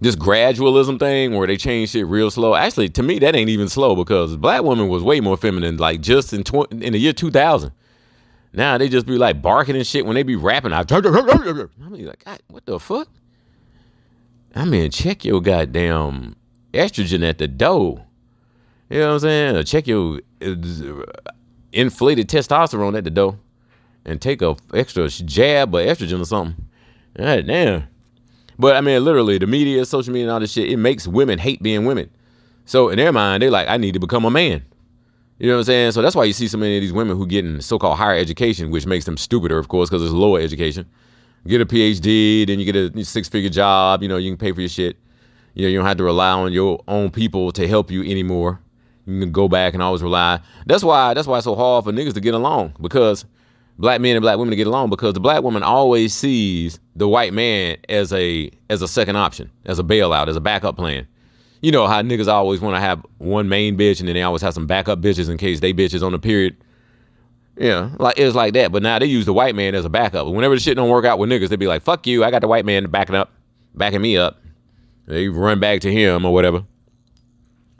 this 0.00 0.16
gradualism 0.16 0.98
thing 0.98 1.34
where 1.34 1.46
they 1.46 1.56
change 1.56 1.90
shit 1.90 2.06
real 2.06 2.30
slow. 2.30 2.54
Actually, 2.54 2.88
to 2.90 3.02
me, 3.02 3.18
that 3.18 3.34
ain't 3.34 3.50
even 3.50 3.68
slow 3.68 3.96
because 3.96 4.36
black 4.36 4.62
woman 4.62 4.88
was 4.88 5.02
way 5.02 5.20
more 5.20 5.36
feminine, 5.36 5.76
like 5.76 6.00
just 6.00 6.32
in 6.32 6.44
tw- 6.44 6.70
in 6.70 6.92
the 6.92 6.98
year 6.98 7.12
2000. 7.12 7.72
Now 8.52 8.78
they 8.78 8.88
just 8.88 9.06
be 9.06 9.18
like 9.18 9.42
barking 9.42 9.76
and 9.76 9.86
shit 9.86 10.06
when 10.06 10.14
they 10.14 10.22
be 10.22 10.36
rapping. 10.36 10.72
I 10.72 10.84
mean, 10.88 12.06
like, 12.06 12.24
God, 12.24 12.40
what 12.48 12.64
the 12.66 12.78
fuck? 12.78 13.08
I 14.54 14.64
mean, 14.64 14.90
check 14.90 15.24
your 15.24 15.40
goddamn 15.40 16.36
estrogen 16.72 17.28
at 17.28 17.38
the 17.38 17.48
door. 17.48 18.04
You 18.88 19.00
know 19.00 19.08
what 19.08 19.12
I'm 19.14 19.20
saying? 19.20 19.56
Or 19.56 19.62
check 19.64 19.86
your 19.86 20.20
uh, 20.40 20.54
inflated 21.72 22.28
testosterone 22.28 22.96
at 22.96 23.04
the 23.04 23.10
door 23.10 23.38
and 24.04 24.20
take 24.20 24.40
a 24.42 24.56
extra 24.72 25.08
jab 25.08 25.74
of 25.74 25.80
estrogen 25.80 26.22
or 26.22 26.24
something. 26.24 26.66
God 27.16 27.46
damn. 27.46 27.88
But 28.58 28.76
I 28.76 28.80
mean, 28.80 29.04
literally, 29.04 29.38
the 29.38 29.46
media, 29.46 29.84
social 29.84 30.12
media, 30.12 30.26
and 30.26 30.32
all 30.32 30.40
this 30.40 30.52
shit, 30.52 30.70
it 30.70 30.76
makes 30.76 31.06
women 31.06 31.38
hate 31.38 31.62
being 31.62 31.84
women. 31.84 32.10
So 32.64 32.88
in 32.88 32.96
their 32.96 33.12
mind, 33.12 33.42
they're 33.42 33.50
like, 33.50 33.68
I 33.68 33.76
need 33.76 33.94
to 33.94 34.00
become 34.00 34.24
a 34.24 34.30
man. 34.30 34.64
You 35.38 35.46
know 35.46 35.54
what 35.54 35.60
I'm 35.60 35.64
saying? 35.64 35.92
So 35.92 36.02
that's 36.02 36.16
why 36.16 36.24
you 36.24 36.32
see 36.32 36.48
so 36.48 36.58
many 36.58 36.76
of 36.76 36.80
these 36.82 36.92
women 36.92 37.16
who 37.16 37.26
get 37.26 37.44
in 37.44 37.60
so-called 37.60 37.96
higher 37.96 38.16
education, 38.18 38.70
which 38.70 38.86
makes 38.86 39.04
them 39.04 39.16
stupider, 39.16 39.56
of 39.56 39.68
course, 39.68 39.88
because 39.88 40.02
it's 40.02 40.12
lower 40.12 40.40
education. 40.40 40.86
Get 41.46 41.60
a 41.60 41.66
PhD, 41.66 42.46
then 42.46 42.58
you 42.58 42.70
get 42.70 42.96
a 42.96 43.04
six-figure 43.04 43.50
job. 43.50 44.02
You 44.02 44.08
know, 44.08 44.16
you 44.16 44.32
can 44.32 44.36
pay 44.36 44.50
for 44.52 44.60
your 44.60 44.68
shit. 44.68 44.96
You 45.54 45.62
know, 45.62 45.68
you 45.68 45.78
don't 45.78 45.86
have 45.86 45.96
to 45.98 46.04
rely 46.04 46.32
on 46.32 46.52
your 46.52 46.82
own 46.88 47.10
people 47.10 47.52
to 47.52 47.68
help 47.68 47.90
you 47.90 48.02
anymore. 48.02 48.60
You 49.06 49.20
can 49.20 49.30
go 49.30 49.48
back 49.48 49.74
and 49.74 49.82
always 49.82 50.02
rely. 50.02 50.40
That's 50.66 50.82
why. 50.82 51.14
That's 51.14 51.28
why 51.28 51.38
it's 51.38 51.44
so 51.44 51.54
hard 51.54 51.84
for 51.84 51.92
niggas 51.92 52.14
to 52.14 52.20
get 52.20 52.34
along 52.34 52.74
because 52.80 53.24
black 53.78 54.00
men 54.00 54.16
and 54.16 54.22
black 54.22 54.38
women 54.38 54.50
to 54.50 54.56
get 54.56 54.66
along 54.66 54.90
because 54.90 55.14
the 55.14 55.20
black 55.20 55.42
woman 55.42 55.62
always 55.62 56.12
sees 56.14 56.80
the 56.96 57.08
white 57.08 57.32
man 57.32 57.76
as 57.88 58.12
a 58.12 58.50
as 58.68 58.82
a 58.82 58.88
second 58.88 59.16
option, 59.16 59.50
as 59.64 59.78
a 59.78 59.82
bailout, 59.82 60.28
as 60.28 60.36
a 60.36 60.40
backup 60.40 60.76
plan. 60.76 61.06
You 61.62 61.72
know 61.72 61.86
how 61.86 62.02
niggas 62.02 62.28
always 62.28 62.60
want 62.60 62.76
to 62.76 62.80
have 62.80 63.04
one 63.18 63.48
main 63.48 63.76
bitch 63.76 64.00
and 64.00 64.08
then 64.08 64.14
they 64.14 64.22
always 64.22 64.42
have 64.42 64.54
some 64.54 64.66
backup 64.66 65.00
bitches 65.00 65.28
in 65.28 65.38
case 65.38 65.60
they 65.60 65.72
bitches 65.72 66.02
on 66.02 66.12
the 66.12 66.18
period. 66.18 66.56
Yeah, 67.56 67.90
like 67.98 68.18
it's 68.18 68.36
like 68.36 68.54
that. 68.54 68.70
But 68.70 68.82
now 68.82 68.98
they 68.98 69.06
use 69.06 69.26
the 69.26 69.32
white 69.32 69.54
man 69.54 69.74
as 69.74 69.84
a 69.84 69.88
backup. 69.88 70.26
Whenever 70.28 70.54
the 70.54 70.60
shit 70.60 70.76
don't 70.76 70.90
work 70.90 71.04
out 71.04 71.18
with 71.18 71.28
niggas, 71.28 71.48
they 71.48 71.56
be 71.56 71.66
like, 71.66 71.82
"Fuck 71.82 72.06
you! 72.06 72.22
I 72.22 72.30
got 72.30 72.42
the 72.42 72.48
white 72.48 72.64
man 72.64 72.86
backing 72.86 73.16
up, 73.16 73.32
backing 73.74 74.00
me 74.00 74.16
up." 74.16 74.40
They 75.06 75.28
run 75.28 75.58
back 75.58 75.80
to 75.80 75.92
him 75.92 76.24
or 76.24 76.32
whatever. 76.32 76.64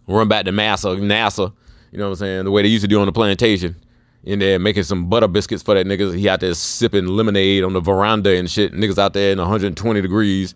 Run 0.09 0.27
back 0.27 0.46
to 0.46 0.53
massa, 0.53 0.96
massa. 0.96 1.53
You 1.92 1.99
know 1.99 2.07
what 2.07 2.12
I'm 2.12 2.16
saying? 2.16 2.44
The 2.44 2.51
way 2.51 2.62
they 2.62 2.68
used 2.68 2.83
to 2.83 2.88
do 2.88 2.99
on 2.99 3.07
the 3.07 3.12
plantation 3.12 3.77
in 4.24 4.38
there 4.38 4.59
making 4.59 4.83
some 4.83 5.09
butter 5.09 5.28
biscuits 5.28 5.62
for 5.62 5.74
that 5.74 5.87
niggas. 5.87 6.16
He 6.16 6.28
out 6.28 6.40
there 6.40 6.54
sipping 6.54 7.07
lemonade 7.07 7.64
on 7.64 7.72
the 7.72 7.81
veranda 7.81 8.37
and 8.37 8.50
shit. 8.50 8.72
Niggas 8.72 8.98
out 8.98 9.12
there 9.12 9.33
in 9.33 9.38
120 9.38 10.00
degrees, 10.00 10.54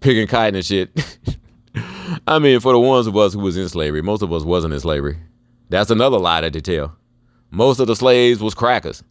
picking 0.00 0.26
cotton 0.26 0.56
and 0.56 0.64
shit. 0.64 0.90
I 2.26 2.38
mean, 2.38 2.60
for 2.60 2.72
the 2.72 2.80
ones 2.80 3.06
of 3.06 3.16
us 3.16 3.34
who 3.34 3.40
was 3.40 3.56
in 3.56 3.68
slavery, 3.68 4.02
most 4.02 4.22
of 4.22 4.32
us 4.32 4.42
wasn't 4.42 4.74
in 4.74 4.80
slavery. 4.80 5.18
That's 5.68 5.90
another 5.90 6.18
lie 6.18 6.40
that 6.40 6.52
they 6.52 6.60
tell. 6.60 6.96
Most 7.50 7.78
of 7.80 7.86
the 7.86 7.96
slaves 7.96 8.40
was 8.40 8.54
crackers. 8.54 9.02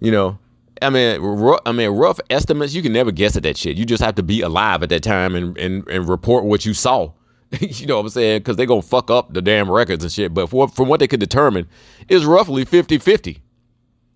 You 0.00 0.10
know, 0.10 0.38
I 0.80 0.90
mean, 0.90 1.20
rough, 1.20 1.60
I 1.64 1.72
mean, 1.72 1.90
rough 1.90 2.18
estimates. 2.28 2.74
You 2.74 2.82
can 2.82 2.92
never 2.92 3.12
guess 3.12 3.36
at 3.36 3.44
that 3.44 3.56
shit. 3.56 3.76
You 3.76 3.84
just 3.84 4.02
have 4.02 4.16
to 4.16 4.22
be 4.22 4.40
alive 4.40 4.82
at 4.82 4.88
that 4.88 5.02
time 5.02 5.34
and 5.34 5.56
and, 5.56 5.86
and 5.88 6.08
report 6.08 6.44
what 6.44 6.66
you 6.66 6.74
saw. 6.74 7.12
you 7.60 7.86
know 7.86 7.96
what 7.96 8.04
I'm 8.04 8.08
saying? 8.10 8.40
Because 8.40 8.56
they're 8.56 8.66
going 8.66 8.82
to 8.82 8.86
fuck 8.86 9.10
up 9.10 9.32
the 9.32 9.42
damn 9.42 9.70
records 9.70 10.02
and 10.02 10.12
shit. 10.12 10.32
But 10.32 10.48
for, 10.48 10.68
from 10.68 10.88
what 10.88 11.00
they 11.00 11.08
could 11.08 11.20
determine, 11.20 11.68
it's 12.08 12.24
roughly 12.24 12.64
50 12.64 12.98
50. 12.98 13.42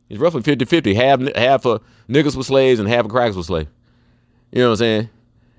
It's 0.08 0.20
roughly 0.20 0.42
50 0.42 0.64
50. 0.64 0.94
Half, 0.94 1.20
half 1.34 1.66
of 1.66 1.82
niggas 2.08 2.36
were 2.36 2.44
slaves 2.44 2.80
and 2.80 2.88
half 2.88 3.04
of 3.04 3.10
crackers 3.10 3.36
were 3.36 3.42
slaves. 3.42 3.68
You 4.52 4.60
know 4.60 4.68
what 4.68 4.72
I'm 4.72 4.76
saying? 4.76 5.10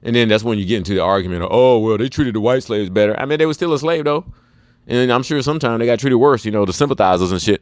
And 0.03 0.15
then 0.15 0.27
that's 0.29 0.43
when 0.43 0.57
you 0.57 0.65
get 0.65 0.77
into 0.77 0.93
the 0.93 1.03
argument 1.03 1.43
of, 1.43 1.49
oh, 1.51 1.79
well, 1.79 1.97
they 1.97 2.09
treated 2.09 2.35
the 2.35 2.39
white 2.39 2.63
slaves 2.63 2.89
better. 2.89 3.19
I 3.19 3.25
mean, 3.25 3.39
they 3.39 3.45
were 3.45 3.53
still 3.53 3.73
a 3.73 3.79
slave, 3.79 4.05
though. 4.05 4.25
And 4.87 5.11
I'm 5.11 5.23
sure 5.23 5.41
sometimes 5.41 5.79
they 5.79 5.85
got 5.85 5.99
treated 5.99 6.17
worse, 6.17 6.45
you 6.45 6.51
know, 6.51 6.65
the 6.65 6.73
sympathizers 6.73 7.31
and 7.31 7.41
shit. 7.41 7.61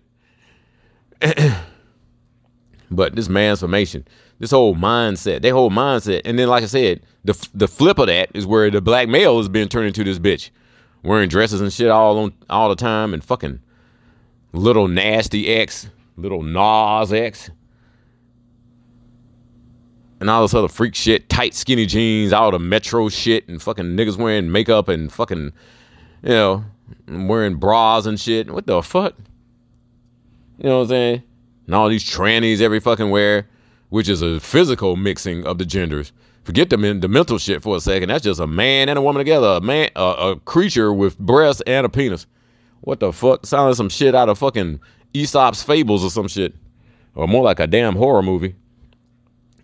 but 2.95 3.15
this 3.15 3.27
mansformation, 3.27 4.05
this 4.39 4.51
whole 4.51 4.75
mindset, 4.75 5.41
their 5.41 5.53
whole 5.53 5.71
mindset. 5.71 6.21
And 6.25 6.37
then, 6.37 6.47
like 6.47 6.63
I 6.63 6.67
said, 6.67 7.01
the 7.23 7.47
the 7.53 7.67
flip 7.67 7.99
of 7.99 8.07
that 8.07 8.29
is 8.33 8.45
where 8.45 8.69
the 8.69 8.81
black 8.81 9.07
male 9.07 9.37
has 9.37 9.49
been 9.49 9.67
turned 9.67 9.87
into 9.87 10.03
this 10.03 10.19
bitch, 10.19 10.49
wearing 11.03 11.29
dresses 11.29 11.61
and 11.61 11.71
shit 11.71 11.89
all 11.89 12.17
on 12.17 12.33
all 12.49 12.69
the 12.69 12.75
time, 12.75 13.13
and 13.13 13.23
fucking 13.23 13.59
little 14.53 14.87
nasty 14.87 15.53
X, 15.53 15.89
little 16.17 16.43
Nas 16.43 17.11
X, 17.13 17.49
and 20.19 20.29
all 20.29 20.41
this 20.41 20.53
other 20.53 20.67
freak 20.67 20.95
shit, 20.95 21.29
tight 21.29 21.53
skinny 21.53 21.85
jeans, 21.85 22.33
all 22.33 22.51
the 22.51 22.59
metro 22.59 23.09
shit, 23.09 23.47
and 23.47 23.61
fucking 23.61 23.97
niggas 23.97 24.17
wearing 24.17 24.51
makeup 24.51 24.87
and 24.87 25.11
fucking, 25.11 25.51
you 26.23 26.29
know, 26.29 26.65
wearing 27.07 27.55
bras 27.55 28.05
and 28.05 28.19
shit. 28.19 28.49
What 28.49 28.65
the 28.65 28.81
fuck? 28.81 29.15
You 30.57 30.69
know 30.69 30.77
what 30.77 30.83
I'm 30.83 30.89
saying? 30.89 31.23
And 31.65 31.75
all 31.75 31.89
these 31.89 32.03
trannies 32.03 32.61
every 32.61 32.79
fucking 32.79 33.09
wear 33.09 33.47
which 33.89 34.09
is 34.09 34.21
a 34.21 34.39
physical 34.39 34.95
mixing 34.95 35.45
of 35.45 35.57
the 35.57 35.65
genders. 35.65 36.11
Forget 36.43 36.69
the, 36.69 36.75
the 36.75 37.07
mental 37.07 37.37
shit 37.37 37.63
for 37.63 37.77
a 37.77 37.79
second. 37.79 38.09
That's 38.09 38.23
just 38.23 38.39
a 38.39 38.47
man 38.47 38.89
and 38.89 38.99
a 38.99 39.01
woman 39.01 39.19
together, 39.19 39.47
a 39.47 39.61
man, 39.61 39.89
a, 39.95 40.03
a 40.03 40.35
creature 40.41 40.93
with 40.93 41.17
breasts 41.17 41.61
and 41.65 41.85
a 41.85 41.89
penis. 41.89 42.27
What 42.81 42.99
the 42.99 43.11
fuck? 43.11 43.45
Sounds 43.45 43.67
like 43.67 43.77
some 43.77 43.89
shit 43.89 44.13
out 44.13 44.29
of 44.29 44.37
fucking 44.37 44.79
Aesop's 45.13 45.63
fables 45.63 46.03
or 46.03 46.11
some 46.11 46.27
shit, 46.27 46.53
or 47.15 47.27
more 47.27 47.43
like 47.43 47.59
a 47.59 47.67
damn 47.67 47.95
horror 47.95 48.21
movie. 48.21 48.55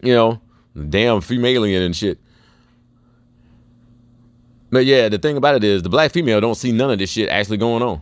You 0.01 0.13
know, 0.13 0.41
damn 0.89 1.21
female 1.21 1.65
alien 1.65 1.83
and 1.83 1.95
shit. 1.95 2.17
But 4.71 4.85
yeah, 4.85 5.09
the 5.09 5.19
thing 5.19 5.37
about 5.37 5.55
it 5.55 5.63
is 5.63 5.83
the 5.83 5.89
black 5.89 6.11
female 6.11 6.39
don't 6.39 6.55
see 6.55 6.71
none 6.71 6.89
of 6.89 6.97
this 6.97 7.11
shit 7.11 7.29
actually 7.29 7.57
going 7.57 7.83
on. 7.83 8.01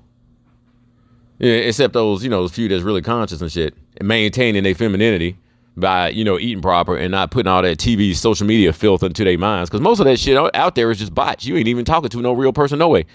Yeah, 1.39 1.53
except 1.53 1.93
those, 1.93 2.23
you 2.23 2.29
know, 2.29 2.47
few 2.47 2.67
that's 2.67 2.83
really 2.83 3.01
conscious 3.01 3.41
and 3.41 3.51
shit, 3.51 3.73
maintaining 4.01 4.63
their 4.63 4.75
femininity 4.75 5.38
by 5.77 6.09
you 6.09 6.23
know 6.23 6.38
eating 6.38 6.62
proper 6.62 6.95
and 6.97 7.12
not 7.12 7.31
putting 7.31 7.49
all 7.49 7.62
that 7.62 7.77
TV, 7.77 8.15
social 8.15 8.45
media 8.45 8.73
filth 8.73 9.03
into 9.03 9.23
their 9.23 9.38
minds. 9.38 9.69
Because 9.69 9.81
most 9.81 9.99
of 9.99 10.05
that 10.05 10.19
shit 10.19 10.38
out 10.55 10.75
there 10.75 10.91
is 10.91 10.99
just 10.99 11.13
bots. 11.13 11.45
You 11.45 11.57
ain't 11.57 11.67
even 11.67 11.85
talking 11.85 12.09
to 12.09 12.21
no 12.21 12.33
real 12.33 12.53
person, 12.53 12.79
no 12.79 12.89
way. 12.89 13.05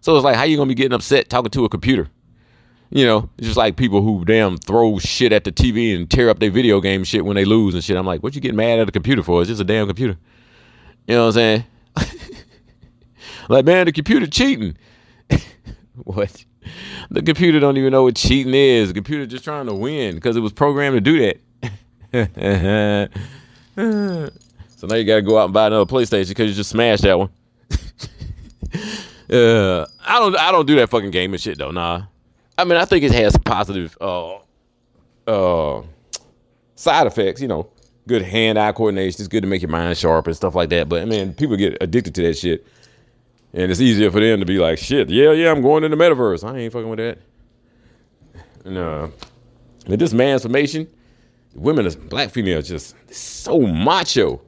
So 0.00 0.16
it's 0.16 0.24
like, 0.24 0.36
how 0.36 0.44
you 0.44 0.56
gonna 0.56 0.68
be 0.68 0.74
getting 0.74 0.94
upset 0.94 1.28
talking 1.28 1.50
to 1.50 1.64
a 1.64 1.68
computer? 1.68 2.08
You 2.92 3.04
know, 3.04 3.30
just 3.40 3.56
like 3.56 3.76
people 3.76 4.02
who 4.02 4.24
damn 4.24 4.56
throw 4.56 4.98
shit 4.98 5.32
at 5.32 5.44
the 5.44 5.52
TV 5.52 5.94
and 5.94 6.10
tear 6.10 6.28
up 6.28 6.40
their 6.40 6.50
video 6.50 6.80
game 6.80 7.04
shit 7.04 7.24
when 7.24 7.36
they 7.36 7.44
lose 7.44 7.74
and 7.74 7.84
shit. 7.84 7.96
I'm 7.96 8.06
like, 8.06 8.22
what 8.22 8.34
you 8.34 8.40
getting 8.40 8.56
mad 8.56 8.80
at 8.80 8.88
a 8.88 8.92
computer 8.92 9.22
for? 9.22 9.40
It's 9.40 9.48
just 9.48 9.60
a 9.60 9.64
damn 9.64 9.86
computer. 9.86 10.18
You 11.06 11.14
know 11.14 11.26
what 11.26 11.28
I'm 11.28 11.32
saying? 11.32 11.64
like, 13.48 13.64
man, 13.64 13.86
the 13.86 13.92
computer 13.92 14.26
cheating. 14.26 14.76
what? 15.96 16.44
The 17.12 17.22
computer 17.22 17.58
don't 17.58 17.76
even 17.76 17.90
know 17.90 18.04
what 18.04 18.14
cheating 18.14 18.54
is. 18.54 18.88
The 18.88 18.94
computer 18.94 19.26
just 19.26 19.42
trying 19.42 19.66
to 19.66 19.74
win 19.74 20.14
because 20.14 20.36
it 20.36 20.40
was 20.40 20.52
programmed 20.52 20.94
to 20.94 21.00
do 21.00 21.34
that. 22.12 23.10
so 24.76 24.86
now 24.86 24.94
you 24.94 25.04
gotta 25.04 25.22
go 25.22 25.38
out 25.38 25.46
and 25.46 25.54
buy 25.54 25.66
another 25.66 25.86
PlayStation 25.86 26.28
because 26.28 26.48
you 26.50 26.54
just 26.54 26.70
smashed 26.70 27.02
that 27.02 27.18
one. 27.18 27.30
uh, 29.30 29.86
I 30.06 30.18
don't 30.20 30.36
I 30.36 30.52
don't 30.52 30.66
do 30.66 30.76
that 30.76 30.88
fucking 30.88 31.10
gaming 31.10 31.38
shit 31.38 31.58
though. 31.58 31.72
Nah, 31.72 32.02
I 32.56 32.64
mean 32.64 32.78
I 32.78 32.84
think 32.84 33.02
it 33.04 33.12
has 33.12 33.36
positive 33.38 33.96
uh 34.00 34.36
uh 35.26 35.82
side 36.76 37.06
effects, 37.06 37.40
you 37.40 37.48
know, 37.48 37.70
good 38.08 38.22
hand-eye 38.22 38.72
coordination. 38.72 39.20
It's 39.20 39.28
good 39.28 39.42
to 39.42 39.48
make 39.48 39.62
your 39.62 39.70
mind 39.70 39.96
sharp 39.98 40.26
and 40.26 40.36
stuff 40.36 40.54
like 40.54 40.70
that. 40.70 40.88
But 40.88 41.02
I 41.02 41.04
mean, 41.04 41.34
people 41.34 41.56
get 41.56 41.76
addicted 41.80 42.14
to 42.16 42.22
that 42.22 42.38
shit, 42.38 42.66
and 43.52 43.70
it's 43.70 43.80
easier 43.80 44.10
for 44.10 44.20
them 44.20 44.40
to 44.40 44.46
be 44.46 44.58
like, 44.58 44.78
"Shit, 44.78 45.10
yeah, 45.10 45.32
yeah, 45.32 45.50
I'm 45.50 45.62
going 45.62 45.84
in 45.84 45.90
the 45.90 45.96
metaverse. 45.96 46.44
I 46.48 46.58
ain't 46.58 46.72
fucking 46.72 46.88
with 46.88 46.98
that." 46.98 47.18
No, 48.64 49.12
and 49.86 50.00
this 50.00 50.12
mansformation, 50.12 50.88
women, 51.54 51.90
black 52.08 52.30
females, 52.30 52.68
just 52.68 52.94
so 53.12 53.60
macho. 53.60 54.40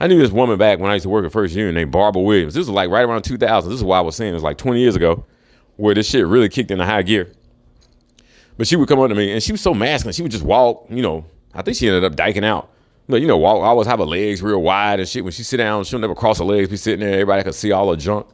I 0.00 0.06
knew 0.06 0.18
this 0.18 0.30
woman 0.30 0.58
back 0.58 0.78
when 0.78 0.90
I 0.90 0.94
used 0.94 1.02
to 1.04 1.10
work 1.10 1.26
at 1.26 1.32
First 1.32 1.54
Union 1.54 1.74
named 1.74 1.92
Barbara 1.92 2.22
Williams. 2.22 2.54
This 2.54 2.66
was 2.66 2.70
like 2.70 2.88
right 2.88 3.02
around 3.02 3.22
2000. 3.22 3.70
This 3.70 3.78
is 3.78 3.84
why 3.84 3.98
I 3.98 4.00
was 4.00 4.16
saying 4.16 4.30
it 4.30 4.34
was 4.34 4.42
like 4.42 4.56
20 4.56 4.80
years 4.80 4.96
ago, 4.96 5.24
where 5.76 5.94
this 5.94 6.08
shit 6.08 6.26
really 6.26 6.48
kicked 6.48 6.70
into 6.70 6.86
high 6.86 7.02
gear. 7.02 7.30
But 8.56 8.66
she 8.66 8.76
would 8.76 8.88
come 8.88 8.98
up 8.98 9.08
to 9.10 9.14
me 9.14 9.32
and 9.32 9.42
she 9.42 9.52
was 9.52 9.60
so 9.60 9.74
masculine. 9.74 10.14
She 10.14 10.22
would 10.22 10.32
just 10.32 10.44
walk, 10.44 10.86
you 10.88 11.02
know. 11.02 11.24
I 11.54 11.62
think 11.62 11.76
she 11.76 11.86
ended 11.86 12.04
up 12.04 12.16
diking 12.16 12.44
out. 12.44 12.70
But 13.08 13.20
you 13.20 13.26
know, 13.26 13.36
walk, 13.36 13.62
always 13.62 13.88
have 13.88 13.98
her 13.98 14.04
legs 14.04 14.42
real 14.42 14.62
wide 14.62 15.00
and 15.00 15.08
shit. 15.08 15.24
When 15.24 15.32
she 15.32 15.42
sit 15.42 15.58
down, 15.58 15.84
she'll 15.84 15.98
never 15.98 16.14
cross 16.14 16.38
her 16.38 16.44
legs, 16.44 16.68
be 16.68 16.76
sitting 16.76 17.00
there, 17.00 17.12
everybody 17.12 17.42
could 17.42 17.54
see 17.54 17.72
all 17.72 17.90
her 17.90 17.96
junk. 17.96 18.26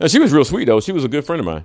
And 0.00 0.10
she 0.10 0.18
was 0.18 0.32
real 0.32 0.44
sweet 0.44 0.64
though. 0.64 0.80
She 0.80 0.92
was 0.92 1.04
a 1.04 1.08
good 1.08 1.24
friend 1.24 1.40
of 1.40 1.46
mine. 1.46 1.64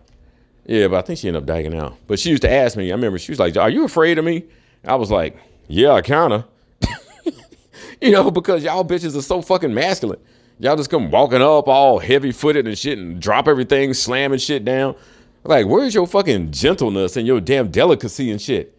Yeah, 0.65 0.87
but 0.89 0.97
I 0.97 1.01
think 1.01 1.19
she 1.19 1.27
ended 1.27 1.43
up 1.43 1.47
dying 1.47 1.73
out. 1.75 1.97
But 2.07 2.19
she 2.19 2.29
used 2.29 2.41
to 2.41 2.51
ask 2.51 2.75
me, 2.75 2.91
I 2.91 2.95
remember 2.95 3.17
she 3.17 3.31
was 3.31 3.39
like, 3.39 3.55
Are 3.57 3.69
you 3.69 3.85
afraid 3.85 4.17
of 4.17 4.25
me? 4.25 4.43
I 4.83 4.95
was 4.95 5.09
like, 5.09 5.37
Yeah, 5.67 6.01
kinda. 6.01 6.45
you 8.01 8.11
know, 8.11 8.29
because 8.31 8.63
y'all 8.63 8.85
bitches 8.85 9.17
are 9.17 9.21
so 9.21 9.41
fucking 9.41 9.73
masculine. 9.73 10.19
Y'all 10.59 10.75
just 10.75 10.89
come 10.89 11.11
walking 11.11 11.41
up 11.41 11.67
all 11.67 11.99
heavy 11.99 12.31
footed 12.31 12.67
and 12.67 12.77
shit 12.77 12.97
and 12.97 13.21
drop 13.21 13.47
everything, 13.47 13.93
slamming 13.93 14.39
shit 14.39 14.65
down. 14.65 14.95
Like, 15.43 15.67
where's 15.67 15.93
your 15.93 16.07
fucking 16.07 16.51
gentleness 16.51 17.15
and 17.15 17.25
your 17.25 17.39
damn 17.39 17.69
delicacy 17.69 18.31
and 18.31 18.41
shit? 18.41 18.75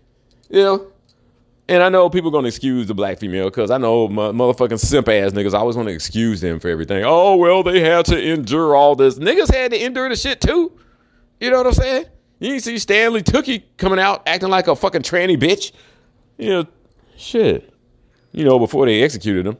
You 0.51 0.63
know? 0.63 0.87
And 1.69 1.83
I 1.83 1.91
know 1.91 2.09
people 2.09 2.31
gonna 2.31 2.49
excuse 2.49 2.87
the 2.87 2.95
black 2.95 3.19
female 3.19 3.51
because 3.51 3.71
I 3.71 3.77
know 3.77 4.09
my 4.09 4.29
motherfucking 4.29 4.81
simp 4.81 5.07
ass 5.09 5.33
niggas 5.33 5.53
always 5.53 5.77
want 5.77 5.89
to 5.89 5.95
excuse 5.95 6.41
them 6.41 6.61
for 6.61 6.69
everything. 6.69 7.05
Oh 7.05 7.37
well, 7.37 7.63
they 7.63 7.81
had 7.81 8.07
to 8.07 8.19
endure 8.19 8.75
all 8.75 8.97
this. 8.97 9.19
Niggas 9.19 9.53
had 9.55 9.73
to 9.73 9.85
endure 9.85 10.09
the 10.09 10.17
shit 10.17 10.41
too. 10.41 10.73
You 11.41 11.51
know 11.51 11.59
what 11.59 11.67
I'm 11.67 11.73
saying? 11.75 12.07
You 12.41 12.59
see 12.61 12.79
Stanley 12.79 13.23
Tookie 13.23 13.65
coming 13.77 13.99
out 13.99 14.23
acting 14.27 14.49
like 14.49 14.67
a 14.67 14.75
fucking 14.75 15.03
tranny 15.03 15.37
bitch. 15.37 15.73
You 16.39 16.49
know, 16.51 16.67
shit. 17.19 17.75
You 18.33 18.45
know, 18.45 18.59
before 18.59 18.87
they 18.87 19.03
executed 19.03 19.47
him. 19.47 19.59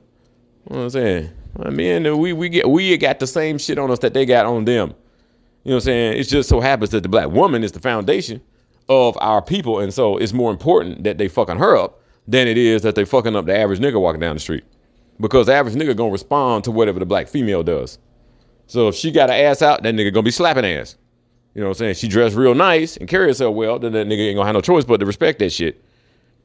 You 0.71 0.77
know 0.77 0.79
what 0.79 0.85
I'm 0.85 0.90
saying? 0.90 1.31
I 1.61 1.71
mean, 1.71 2.18
we 2.18 2.33
we 2.33 2.49
get 2.49 2.71
we 2.71 2.97
got 2.97 3.18
the 3.18 3.27
same 3.27 3.59
shit 3.59 3.79
on 3.79 3.90
us 3.90 3.99
that 3.99 4.14
they 4.14 4.25
got 4.25 4.47
on 4.47 4.64
them. 4.64 4.94
You 5.64 5.71
know 5.71 5.75
what 5.75 5.75
I'm 5.75 5.81
saying? 5.81 6.21
It 6.21 6.25
just 6.25 6.49
so 6.49 6.61
happens 6.61 6.90
that 6.90 7.03
the 7.03 7.09
black 7.11 7.29
woman 7.29 7.62
is 7.62 7.73
the 7.73 7.81
foundation 7.81 8.40
of 8.88 9.18
our 9.21 9.42
people, 9.42 9.81
and 9.81 9.92
so 9.92 10.16
it's 10.16 10.33
more 10.33 10.51
important 10.51 11.05
that 11.05 11.18
they 11.18 11.29
fucking 11.29 11.59
her 11.59 11.77
up 11.77 11.97
than 12.28 12.46
it 12.46 12.58
is 12.58 12.82
that 12.82 12.94
they 12.94 13.06
fucking 13.06 13.34
up 13.34 13.46
the 13.46 13.56
average 13.56 13.80
nigga 13.80 14.00
walking 14.00 14.20
down 14.20 14.36
the 14.36 14.40
street. 14.40 14.64
Because 15.18 15.46
the 15.46 15.54
average 15.54 15.74
nigga 15.74 15.96
gonna 15.96 16.12
respond 16.12 16.62
to 16.64 16.70
whatever 16.70 17.00
the 17.00 17.06
black 17.06 17.26
female 17.26 17.62
does. 17.64 17.98
So 18.66 18.88
if 18.88 18.94
she 18.94 19.10
got 19.10 19.30
an 19.30 19.36
ass 19.36 19.62
out, 19.62 19.82
that 19.82 19.94
nigga 19.94 20.12
gonna 20.12 20.22
be 20.22 20.30
slapping 20.30 20.64
ass. 20.64 20.96
You 21.54 21.62
know 21.62 21.68
what 21.68 21.78
I'm 21.78 21.78
saying? 21.78 21.94
She 21.94 22.06
dressed 22.06 22.36
real 22.36 22.54
nice 22.54 22.98
and 22.98 23.08
carry 23.08 23.26
herself 23.26 23.56
well, 23.56 23.78
then 23.78 23.92
that 23.94 24.06
nigga 24.06 24.28
ain't 24.28 24.36
gonna 24.36 24.46
have 24.46 24.54
no 24.54 24.60
choice 24.60 24.84
but 24.84 25.00
to 25.00 25.06
respect 25.06 25.38
that 25.38 25.50
shit. 25.50 25.82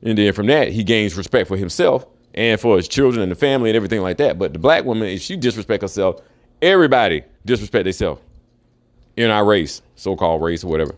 And 0.01 0.17
then 0.17 0.33
from 0.33 0.47
that, 0.47 0.69
he 0.69 0.83
gains 0.83 1.15
respect 1.15 1.49
for 1.49 1.57
himself 1.57 2.07
and 2.33 2.59
for 2.59 2.77
his 2.77 2.87
children 2.87 3.21
and 3.21 3.31
the 3.31 3.35
family 3.35 3.69
and 3.69 3.75
everything 3.75 4.01
like 4.01 4.17
that. 4.17 4.39
But 4.39 4.53
the 4.53 4.59
black 4.59 4.85
woman, 4.85 5.09
if 5.09 5.21
she 5.21 5.35
disrespect 5.35 5.81
herself, 5.81 6.21
everybody 6.61 7.23
disrespect 7.45 7.83
themselves 7.83 8.21
in 9.17 9.29
our 9.29 9.45
race, 9.45 9.81
so-called 9.95 10.41
race 10.41 10.63
or 10.63 10.67
whatever. 10.67 10.95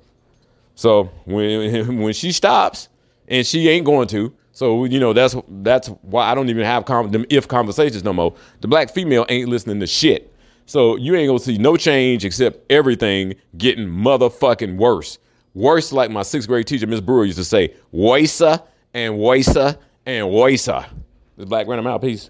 So 0.75 1.05
when 1.25 1.99
when 2.01 2.13
she 2.13 2.31
stops, 2.31 2.87
and 3.27 3.45
she 3.45 3.67
ain't 3.69 3.85
going 3.85 4.07
to, 4.09 4.31
so 4.55 4.85
you 4.85 5.01
know 5.01 5.11
that's 5.11 5.35
that's 5.49 5.89
why 6.01 6.31
I 6.31 6.33
don't 6.33 6.47
even 6.47 6.63
have 6.63 6.85
them 6.85 7.25
if 7.29 7.45
conversations 7.45 8.05
no 8.05 8.13
more. 8.13 8.33
The 8.61 8.69
black 8.69 8.89
female 8.89 9.25
ain't 9.27 9.49
listening 9.49 9.81
to 9.81 9.87
shit. 9.87 10.33
So 10.65 10.95
you 10.95 11.13
ain't 11.13 11.27
gonna 11.27 11.39
see 11.39 11.57
no 11.57 11.75
change 11.75 12.23
except 12.23 12.71
everything 12.71 13.35
getting 13.57 13.85
motherfucking 13.85 14.77
worse. 14.77 15.19
Worse, 15.55 15.91
like 15.91 16.09
my 16.09 16.21
sixth 16.21 16.47
grade 16.47 16.67
teacher, 16.67 16.87
Miss 16.87 17.01
Brewer, 17.01 17.25
used 17.25 17.37
to 17.37 17.43
say, 17.43 17.73
"Woisa 17.93 18.63
and 18.93 19.15
woisa 19.15 19.77
and 20.05 20.27
woisa." 20.27 20.85
This 21.35 21.49
black 21.49 21.67
random 21.67 21.87
out. 21.87 22.01
Peace. 22.01 22.29